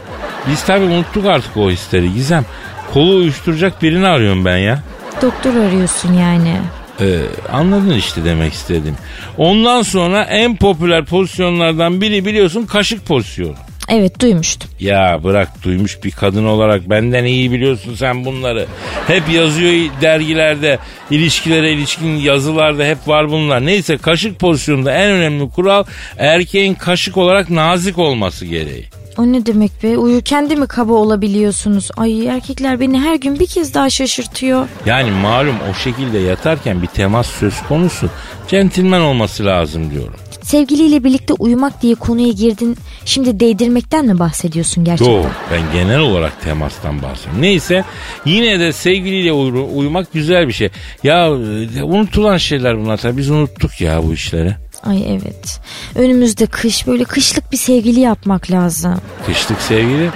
[0.51, 2.45] Biz tabii unuttuk artık o hisleri Gizem.
[2.93, 4.83] Kolu uyuşturacak birini arıyorum ben ya.
[5.22, 6.57] Doktor arıyorsun yani.
[7.01, 7.18] Ee,
[7.53, 8.97] anladın işte demek istedim.
[9.39, 13.55] Ondan sonra en popüler pozisyonlardan biri biliyorsun kaşık pozisyonu.
[13.93, 14.70] Evet duymuştum.
[14.80, 18.66] Ya bırak duymuş bir kadın olarak benden iyi biliyorsun sen bunları.
[19.07, 20.78] Hep yazıyor dergilerde,
[21.11, 23.66] ilişkilere ilişkin yazılarda hep var bunlar.
[23.66, 25.84] Neyse kaşık pozisyonunda en önemli kural
[26.18, 28.84] erkeğin kaşık olarak nazik olması gereği.
[29.18, 29.99] O ne demek be?
[29.99, 31.90] Uyurken de mi kaba olabiliyorsunuz?
[31.97, 34.68] Ay erkekler beni her gün bir kez daha şaşırtıyor.
[34.86, 38.11] Yani malum o şekilde yatarken bir temas söz konusu.
[38.49, 40.16] Centilmen olması lazım diyorum.
[40.45, 42.76] Sevgiliyle birlikte uyumak diye konuya girdin.
[43.05, 45.14] Şimdi değdirmekten mi bahsediyorsun gerçekten?
[45.14, 45.26] Doğru.
[45.53, 47.43] Ben genel olarak temastan bahsediyorum.
[47.43, 47.84] Neyse
[48.24, 50.68] yine de sevgiliyle uyu- uyumak güzel bir şey.
[51.05, 54.55] Ya e, unutulan şeyler bunlar tabii biz unuttuk ya bu işleri.
[54.84, 55.61] Ay evet.
[55.95, 58.95] Önümüzde kış böyle kışlık bir sevgili yapmak lazım.
[59.26, 60.11] Kışlık sevgili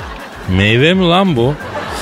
[0.49, 1.55] meyve mi lan bu?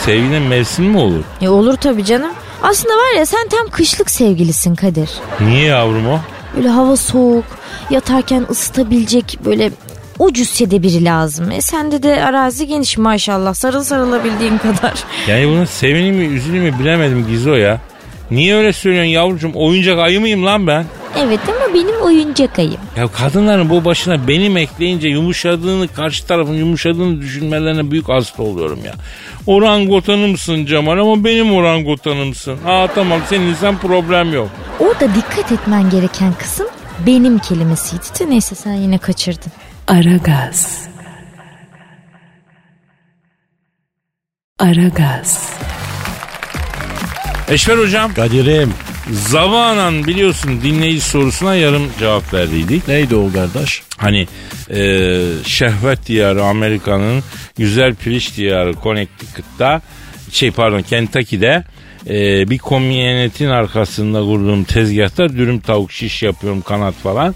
[0.05, 1.25] Sevginin mevsimi mi olur?
[1.41, 2.33] Ya olur tabii canım.
[2.63, 5.11] Aslında var ya sen tam kışlık sevgilisin Kadir.
[5.41, 6.21] Niye yavrum o?
[6.57, 7.45] Böyle hava soğuk,
[7.91, 9.71] yatarken ısıtabilecek böyle
[10.19, 11.51] o cüssede biri lazım.
[11.51, 15.05] E sende de arazi geniş maşallah sarıl sarılabildiğin kadar.
[15.29, 17.81] Yani buna sevineyim mi üzüleyim mi bilemedim Gizo ya.
[18.31, 19.53] Niye öyle söylüyorsun yavrucuğum?
[19.55, 20.85] Oyuncak ayı mıyım lan ben?
[21.19, 22.81] Evet ama benim oyuncak ayım.
[22.97, 28.95] Ya kadınların bu başına benim ekleyince yumuşadığını, karşı tarafın yumuşadığını düşünmelerine büyük hasta oluyorum ya.
[29.47, 32.57] Orangotanımsın Cemal ama benim orangotanımsın.
[32.65, 34.49] Ha tamam senin sen problem yok.
[34.81, 36.67] Orada dikkat etmen gereken kısım
[37.07, 39.53] benim kelimesiydi de neyse sen yine kaçırdın.
[39.89, 40.89] Aragaz.
[44.59, 45.54] Aragaz.
[47.49, 48.73] Eşver hocam Kadir'im
[49.13, 52.89] zamanan biliyorsun dinleyici sorusuna yarım cevap verdiydik.
[52.89, 53.83] neydi o kardeş?
[53.97, 54.27] Hani
[54.71, 57.23] e, şehvet diyarı Amerika'nın
[57.59, 59.83] güzel piliç diyarı Connecticut'ta
[60.31, 61.65] şey pardon Kentucky'de
[62.07, 67.35] e, bir komüniyetin arkasında kurduğum tezgahta dürüm tavuk şiş yapıyorum kanat falan.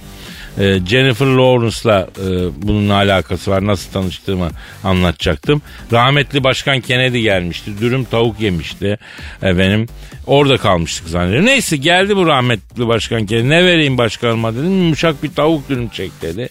[0.59, 2.27] E, Jennifer Lawrence'la e,
[2.63, 3.67] bunun alakası var.
[3.67, 4.51] Nasıl tanıştığımı
[4.85, 5.63] anlatacaktım.
[5.93, 7.71] Rahmetli Başkan Kennedy gelmişti.
[7.81, 8.99] Dürüm tavuk yemişti.
[9.43, 9.87] Efendim
[10.27, 11.47] orada kalmıştık zannediyorum.
[11.47, 13.49] Neyse geldi bu rahmetli Başkan Kennedy.
[13.49, 14.83] Ne vereyim başkanıma dedim.
[14.83, 16.49] Yumuşak bir tavuk dürüm çek dedi.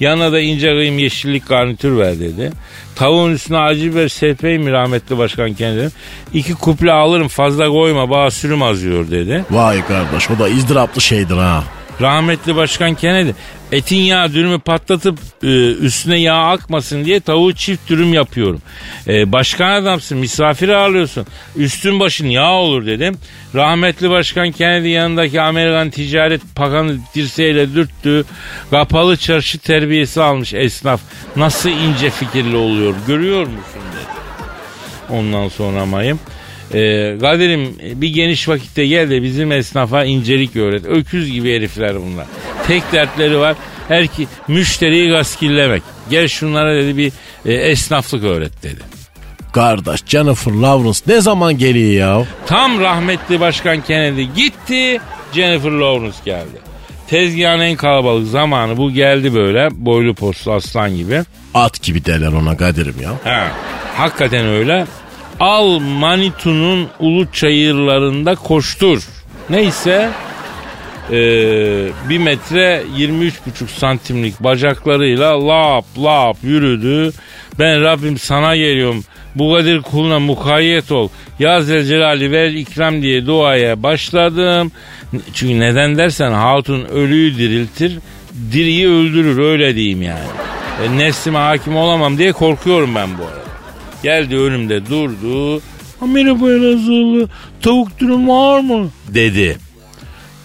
[0.00, 2.52] Yanına da ince kıyım yeşillik garnitür ver dedi.
[2.96, 5.86] Tavuğun üstüne acı biber serpeyim mi rahmetli Başkan Kennedy.
[6.34, 9.44] İki kuple alırım fazla koyma bana sürüm azıyor dedi.
[9.50, 11.64] Vay kardeş o da izdıraplı şeydir ha.
[12.00, 13.30] Rahmetli Başkan Kennedy
[13.72, 18.62] etin yağ dürümü patlatıp e, üstüne yağ akmasın diye tavuğu çift dürüm yapıyorum.
[19.08, 21.26] E, başkan adamsın misafir ağırlıyorsun.
[21.56, 23.18] Üstün başın yağ olur dedim.
[23.54, 28.24] Rahmetli Başkan Kennedy yanındaki Amerikan ticaret pakanı dirseğiyle dürttü.
[28.70, 31.00] Kapalı çarşı terbiyesi almış esnaf.
[31.36, 34.10] Nasıl ince fikirli oluyor görüyor musun dedi.
[35.10, 36.20] Ondan sonra mayım.
[36.74, 40.86] Ee, Kadir'im bir geniş vakitte gel de bizim esnafa incelik öğret.
[40.86, 42.26] Öküz gibi herifler bunlar.
[42.66, 43.56] Tek dertleri var.
[43.88, 45.82] Her ki müşteriyi gaskillemek.
[46.10, 47.12] Gel şunlara dedi bir
[47.46, 48.80] e, esnaflık öğret dedi.
[49.52, 52.26] Kardeş Jennifer Lawrence ne zaman geliyor ya?
[52.46, 55.00] Tam rahmetli Başkan Kennedy gitti.
[55.32, 56.70] Jennifer Lawrence geldi.
[57.08, 61.22] Tezgahın en kalabalık zamanı bu geldi böyle boylu postlu aslan gibi.
[61.54, 63.10] At gibi derler ona Kadir'im ya.
[63.24, 63.52] Ha,
[63.96, 64.86] hakikaten öyle.
[65.40, 69.02] Al Manitu'nun ulu çayırlarında koştur.
[69.50, 70.10] Neyse
[71.10, 73.32] ee, bir metre 23,5
[73.78, 77.12] santimlik bacaklarıyla lap lap yürüdü.
[77.58, 79.04] Ben Rabbim sana geliyorum.
[79.34, 81.08] Bu Kadir kuluna mukayyet ol.
[81.38, 84.72] Ya Zelcelali ver ikram diye duaya başladım.
[85.34, 87.98] Çünkü neden dersen hatun ölüyü diriltir,
[88.52, 90.28] diriyi öldürür öyle diyeyim yani.
[90.84, 93.49] E, nefsime hakim olamam diye korkuyorum ben bu arada.
[94.02, 95.62] Geldi önümde durdu.
[96.00, 97.28] "Ha, Merhaba Elazığlı
[97.62, 98.88] tavuk dürüm var mı?
[99.08, 99.58] Dedi.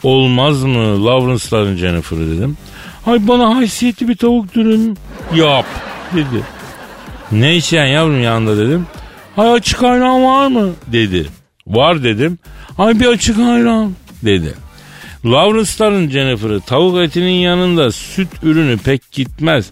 [0.03, 2.57] Olmaz mı Lawrence'ların Jennifer'ı dedim.
[3.05, 4.93] Hay bana haysiyetli bir tavuk dürüm
[5.35, 5.65] yap
[6.13, 6.43] dedi.
[7.31, 8.87] Ne içen yavrum yanında dedim.
[9.35, 11.25] Hay açık ayran var mı dedi.
[11.67, 12.39] Var dedim.
[12.77, 13.93] Hay bir açık ayran
[14.23, 14.53] dedi.
[15.25, 19.69] Lawrence'ların Jennifer'ı tavuk etinin yanında süt ürünü pek gitmez.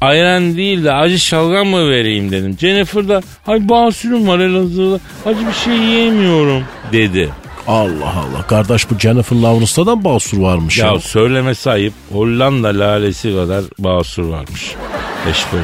[0.00, 2.56] Ayran değil de acı şalgam mı vereyim dedim.
[2.60, 7.30] Jennifer da hay basürüm var Elazığ'da acı bir şey yiyemiyorum dedi.
[7.66, 10.86] Allah Allah kardeş bu Jennifer Lawrence'da da basur varmış ya.
[10.86, 14.74] Ya söylemesi ayıp Hollanda lalesi kadar basur varmış.
[15.30, 15.60] Eşber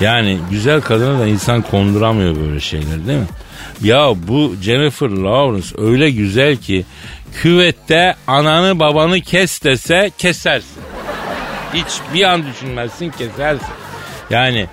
[0.00, 3.26] Yani güzel kadına da insan konduramıyor böyle şeyler değil mi?
[3.82, 6.84] Ya bu Jennifer Lawrence öyle güzel ki
[7.42, 10.85] küvette ananı babanı kes dese kesersin.
[11.74, 13.66] Hiç bir an düşünmezsin kesersin.
[14.30, 14.66] Yani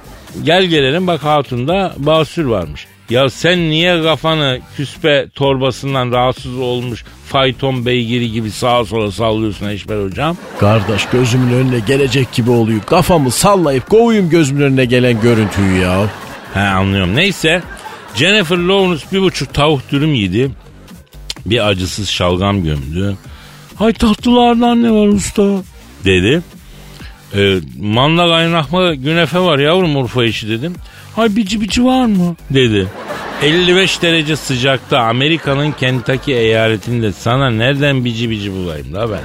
[0.44, 2.88] gel gelelim bak hatunda basür varmış.
[3.10, 10.04] Ya sen niye kafanı küspe torbasından rahatsız olmuş fayton beygiri gibi sağa sola sallıyorsun Eşber
[10.06, 10.38] hocam?
[10.60, 12.82] Kardeş gözümün önüne gelecek gibi oluyor.
[12.82, 16.06] Kafamı sallayıp kovuyum gözümün önüne gelen görüntüyü ya.
[16.54, 17.16] He anlıyorum.
[17.16, 17.62] Neyse
[18.16, 20.52] Jennifer Lawrence bir buçuk tavuk dürüm yedi.
[21.46, 23.18] Bir acısız şalgam gömdü.
[23.76, 25.44] Hay tatlılardan ne var usta?
[26.06, 26.42] Dedi.
[27.36, 30.76] E, manda kaynatma günefe var yavrum Urfa işi dedim.
[31.16, 32.36] Hay bici bici var mı?
[32.50, 32.88] Dedi.
[33.44, 39.22] 55 derece sıcakta Amerika'nın Kentucky eyaletinde sana nereden bici bici bulayım da ben?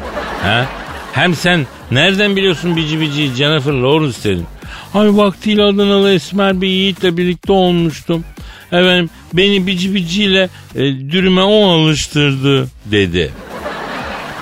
[0.48, 0.64] He?
[1.12, 4.46] Hem sen nereden biliyorsun bici bici Jennifer Lawrence dedim.
[4.94, 8.24] Ay vaktiyle Adanalı Esmer bir yiğitle birlikte olmuştum.
[8.72, 13.30] Efendim beni bici biciyle e, dürüme o alıştırdı dedi.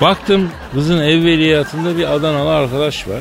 [0.00, 3.20] Baktım kızın evveliyatında bir Adanalı arkadaş var.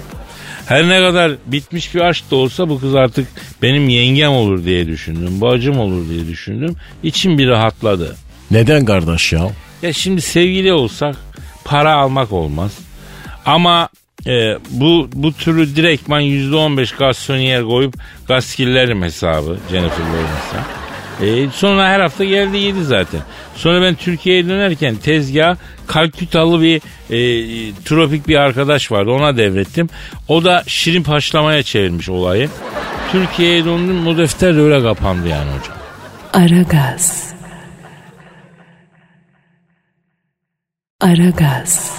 [0.67, 3.27] Her ne kadar bitmiş bir aşk da olsa bu kız artık
[3.61, 5.41] benim yengem olur diye düşündüm.
[5.41, 6.75] Bacım olur diye düşündüm.
[7.03, 8.15] İçim bir rahatladı.
[8.51, 9.49] Neden kardeş ya?
[9.81, 11.15] Ya şimdi sevgili olsak
[11.65, 12.71] para almak olmaz.
[13.45, 13.89] Ama
[14.27, 17.95] e, bu bu türlü direktman %15 garsoniyer koyup
[18.27, 20.84] gaskillerim hesabı Jennifer Lawrence'a.
[21.21, 23.19] E, sonra her hafta geldi yedi zaten.
[23.55, 25.55] Sonra ben Türkiye'ye dönerken tezgah
[25.87, 26.75] Kalkütalı bir
[27.09, 27.17] e,
[27.85, 29.89] tropik bir arkadaş vardı ona devrettim.
[30.27, 32.49] O da şirin haşlamaya çevirmiş olayı.
[33.11, 35.77] Türkiye'ye döndüm o defter de öyle kapandı yani hocam.
[36.33, 37.33] Aragaz.
[41.01, 41.91] Aragaz.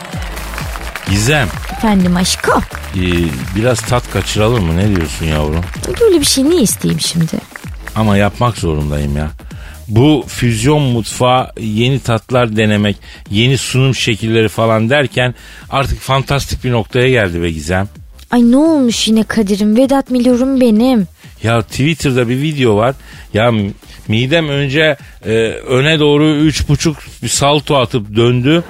[1.10, 1.48] Gizem
[1.78, 2.62] Efendim aşkım.
[2.94, 3.00] e,
[3.56, 5.64] biraz tat kaçıralım mı ne diyorsun yavrum?
[6.00, 7.36] Böyle bir şey ne isteyeyim şimdi?
[7.96, 9.30] Ama yapmak zorundayım ya.
[9.88, 12.96] Bu füzyon mutfağı yeni tatlar denemek,
[13.30, 15.34] yeni sunum şekilleri falan derken
[15.70, 17.88] artık fantastik bir noktaya geldi be Gizem.
[18.30, 19.76] Ay ne olmuş yine Kadir'im?
[19.76, 21.08] Vedat Milor'um benim.
[21.42, 22.94] Ya Twitter'da bir video var.
[23.34, 23.52] Ya
[24.08, 25.32] midem önce e,
[25.68, 28.64] öne doğru üç buçuk bir salto atıp döndü.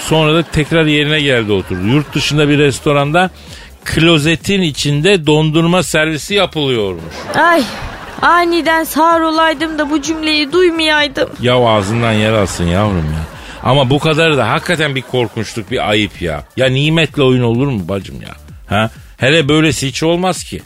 [0.00, 1.86] Sonra da tekrar yerine geldi oturdu.
[1.86, 3.30] Yurt dışında bir restoranda
[3.84, 7.14] klozetin içinde dondurma servisi yapılıyormuş.
[7.34, 7.62] Ay
[8.22, 11.28] aniden sağır olaydım da bu cümleyi duymayaydım.
[11.40, 13.36] Ya ağzından yer alsın yavrum ya.
[13.62, 16.44] Ama bu kadar da hakikaten bir korkunçluk bir ayıp ya.
[16.56, 18.34] Ya nimetle oyun olur mu bacım ya?
[18.66, 18.90] Ha?
[19.16, 20.62] Hele böylesi hiç olmaz ki.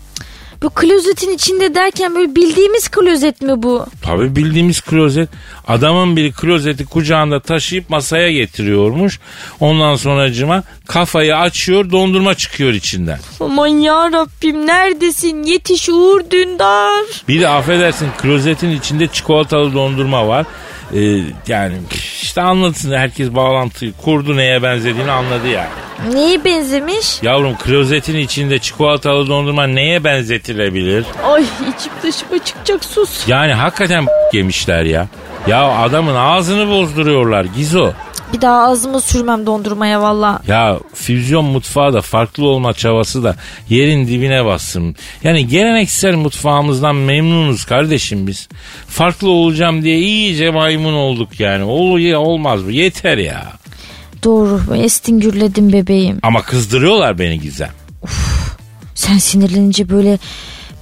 [0.63, 3.87] Bu klozetin içinde derken böyle bildiğimiz klozet mi bu?
[4.03, 5.29] Tabii bildiğimiz klozet.
[5.69, 9.21] Adamın biri klozeti kucağında taşıyıp masaya getiriyormuş.
[9.61, 13.19] Ondan sonracıma kafayı açıyor dondurma çıkıyor içinden.
[13.41, 15.43] Aman ya Rabbim neredesin?
[15.43, 17.05] Yetiş Uğur Dündar.
[17.29, 20.47] Bir de affedersin klozetin içinde çikolatalı dondurma var.
[20.95, 21.75] Ee, yani
[22.23, 25.69] işte anlatsın herkes bağlantıyı kurdu neye benzediğini anladı yani.
[26.13, 27.23] Neye benzemiş?
[27.23, 31.05] Yavrum klozetin içinde çikolatalı dondurma neye benzetilebilir?
[31.33, 33.29] Ay içim dışıma çıkacak sus.
[33.29, 35.09] Yani hakikaten yemişler ya.
[35.47, 37.93] Ya adamın ağzını bozduruyorlar Gizo.
[38.33, 40.43] Bir daha ağzıma sürmem dondurmaya valla.
[40.49, 43.37] Ya füzyon mutfağı da farklı olma çabası da
[43.69, 44.97] yerin dibine bassın.
[45.25, 48.49] Yani geleneksel mutfağımızdan memnunuz kardeşim biz.
[48.89, 51.65] Farklı olacağım diye iyice maymun olduk yani.
[51.65, 53.53] Ol, olmaz bu yeter ya.
[54.25, 56.19] Doğru estin gürledim bebeğim.
[56.23, 57.71] Ama kızdırıyorlar beni Gizem.
[58.95, 60.19] Sen sinirlenince böyle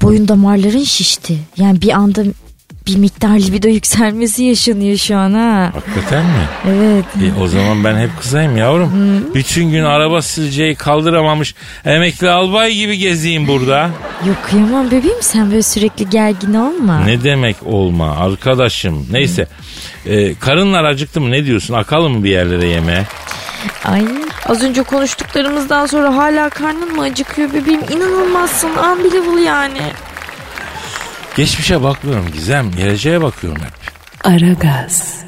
[0.03, 1.38] boyun damarların şişti.
[1.57, 2.24] Yani bir anda
[2.89, 5.72] bir miktar libido yükselmesi yaşanıyor şu an ha.
[5.74, 6.49] Hakikaten mi?
[6.68, 7.05] Evet.
[7.22, 8.93] E, o zaman ben hep kızayım yavrum.
[9.34, 13.91] Bütün gün araba sileceği kaldıramamış emekli albay gibi gezeyim burada.
[14.26, 17.01] Yok kıyamam bebeğim sen böyle sürekli gergin olma.
[17.01, 19.07] Ne demek olma arkadaşım.
[19.11, 19.47] Neyse.
[20.07, 21.74] E, karınlar acıktı mı ne diyorsun?
[21.74, 23.07] Akalım mı bir yerlere yemeğe?
[23.84, 24.05] Ay
[24.47, 27.80] az önce konuştuklarımızdan sonra hala karnın mı acıkıyor bebeğim?
[27.91, 29.78] İnanılmazsın unbelievable yani.
[31.39, 32.70] Geçmişe bakmıyorum Gizem.
[32.70, 33.72] Geleceğe bakıyorum hep.
[34.24, 35.28] Aragaz.